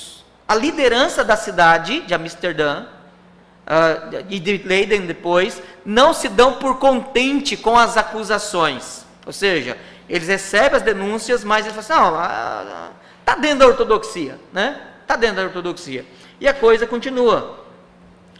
[0.50, 6.80] a liderança da cidade de Amsterdã uh, e de Leiden depois não se dão por
[6.80, 9.06] contente com as acusações.
[9.24, 9.78] Ou seja,
[10.08, 14.80] eles recebem as denúncias, mas eles falam assim, está dentro da ortodoxia, né?
[15.02, 16.04] Está dentro da ortodoxia.
[16.40, 17.60] E a coisa continua.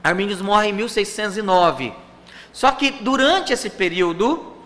[0.03, 1.93] Armínios morre em 1609.
[2.53, 4.57] Só que durante esse período,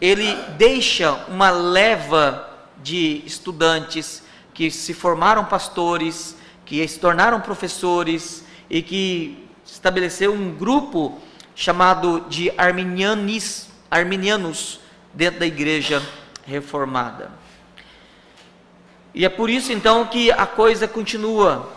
[0.00, 4.22] ele deixa uma leva de estudantes
[4.54, 6.37] que se formaram pastores,
[6.68, 11.18] que se tornaram professores e que estabeleceu um grupo
[11.54, 14.78] chamado de arminianis, arminianos
[15.14, 16.02] dentro da igreja
[16.46, 17.30] reformada.
[19.14, 21.72] E é por isso então que a coisa continua.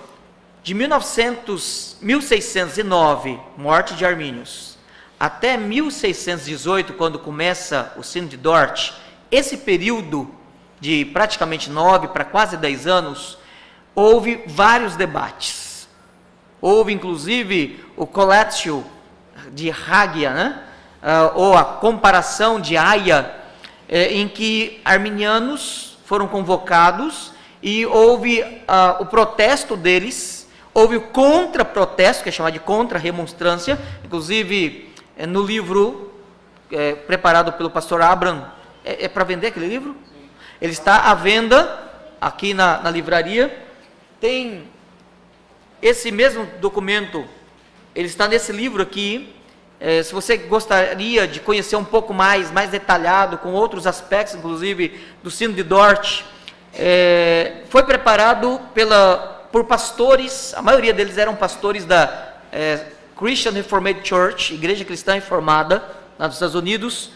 [0.61, 4.77] De 1900, 1609, morte de Armínios,
[5.19, 8.91] até 1618, quando começa o sino de Dort,
[9.31, 10.29] esse período
[10.79, 13.39] de praticamente nove para quase dez anos,
[13.95, 15.87] houve vários debates.
[16.61, 18.85] Houve inclusive o Collatio
[19.51, 20.63] de Hagia, né?
[21.01, 23.33] Uh, ou a comparação de Haia,
[23.89, 32.21] eh, em que arminianos foram convocados e houve uh, o protesto deles, houve o contra-protesto,
[32.21, 36.11] que é chamado de contra-remonstrância, inclusive é, no livro
[36.71, 38.45] é, preparado pelo pastor Abraham,
[38.83, 39.95] é, é para vender aquele livro?
[40.61, 41.89] Ele está à venda
[42.19, 43.67] aqui na, na livraria.
[44.21, 44.65] Tem
[45.81, 47.25] esse mesmo documento,
[47.95, 49.33] ele está nesse livro aqui.
[49.79, 55.01] É, se você gostaria de conhecer um pouco mais, mais detalhado, com outros aspectos, inclusive
[55.23, 56.21] do sino de Dort,
[56.71, 62.85] é, foi preparado pela, por pastores, a maioria deles eram pastores da é,
[63.17, 65.83] Christian Reformed Church, Igreja Cristã Reformada,
[66.19, 67.09] lá nos Estados Unidos.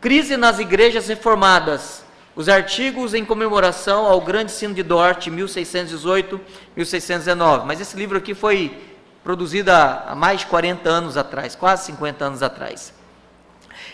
[0.00, 2.01] Crise nas igrejas reformadas,
[2.34, 7.64] os artigos em comemoração ao grande sino de Dort, 1618-1619.
[7.64, 8.76] Mas esse livro aqui foi
[9.22, 12.92] produzido há, mais de 40 anos atrás, quase 50 anos atrás.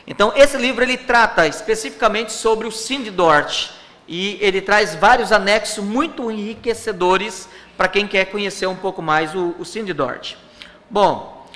[0.06, 3.70] Então, esse livro ele trata especificamente sobre o sino de Dort
[4.06, 9.54] e ele traz vários anexos muito enriquecedores para quem quer conhecer um pouco mais o,
[9.58, 10.36] o sino de Dort.
[10.88, 11.46] Bom,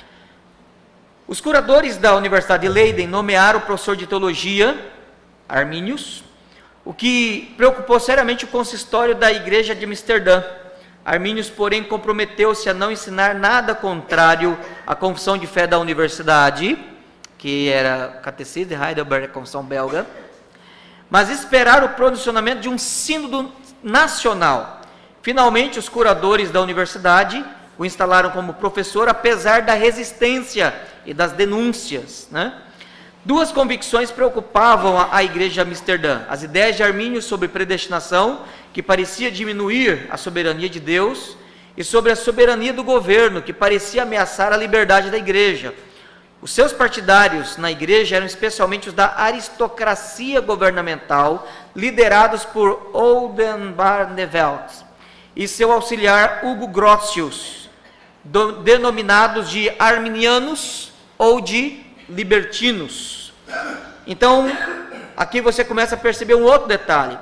[1.26, 4.92] os curadores da Universidade de Leiden nomearam o professor de teologia,
[5.48, 6.22] Arminius,
[6.84, 10.42] o que preocupou seriamente o consistório da igreja de Amsterdã.
[11.04, 16.78] Arminius, porém, comprometeu-se a não ensinar nada contrário à confissão de fé da universidade,
[17.38, 20.06] que era catecismo de Heidelberg, a confissão belga,
[21.10, 23.50] mas esperar o pronunciamento de um sínodo
[23.82, 24.80] nacional.
[25.22, 27.44] Finalmente, os curadores da universidade
[27.78, 30.74] o instalaram como professor, apesar da resistência
[31.04, 32.54] e das denúncias, né?
[33.24, 38.40] Duas convicções preocupavam a, igreja de Amsterdã: as ideias de Armínio sobre predestinação,
[38.72, 41.36] que parecia diminuir a soberania de Deus,
[41.76, 45.72] e sobre a soberania do governo, que parecia ameaçar a liberdade da igreja.
[46.40, 54.82] Os seus partidários na igreja eram especialmente os da aristocracia governamental, liderados por Oldenbarnevelt
[55.36, 57.70] e seu auxiliar Hugo Grotius,
[58.64, 63.32] denominados de arminianos ou de libertinos.
[64.06, 64.50] Então,
[65.16, 67.18] aqui você começa a perceber um outro detalhe.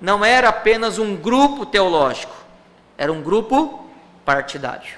[0.00, 2.34] Não era apenas um grupo teológico,
[2.98, 3.88] era um grupo
[4.24, 4.94] partidário.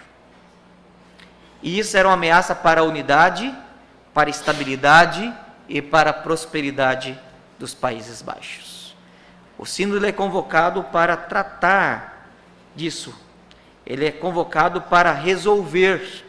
[1.63, 3.55] E isso era uma ameaça para a unidade,
[4.13, 5.33] para a estabilidade
[5.69, 7.19] e para a prosperidade
[7.59, 8.95] dos Países Baixos.
[9.57, 12.31] O sínodo é convocado para tratar
[12.75, 13.15] disso.
[13.87, 16.25] Ele é convocado para resolver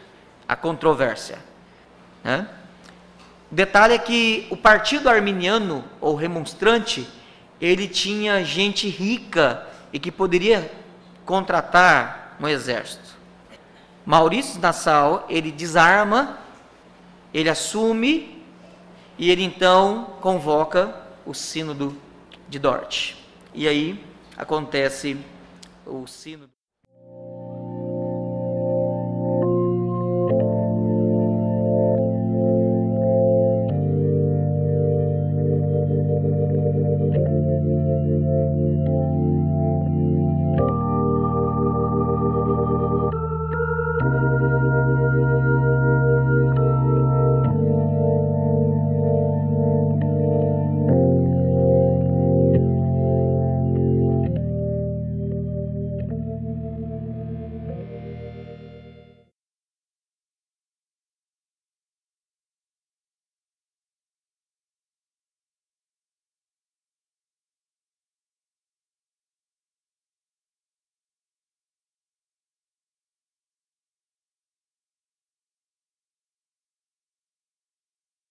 [0.48, 1.38] a controvérsia.
[2.22, 2.48] Né?
[3.50, 7.08] O detalhe é que o partido arminiano ou remonstrante,
[7.60, 10.70] ele tinha gente rica e que poderia
[11.24, 13.16] contratar um exército.
[14.04, 16.38] Maurício Nassau, ele desarma,
[17.32, 18.44] ele assume
[19.18, 20.94] e ele então convoca
[21.24, 21.96] o sínodo
[22.48, 23.14] de Dort.
[23.54, 24.04] E aí
[24.36, 25.16] acontece
[25.84, 26.55] o sínodo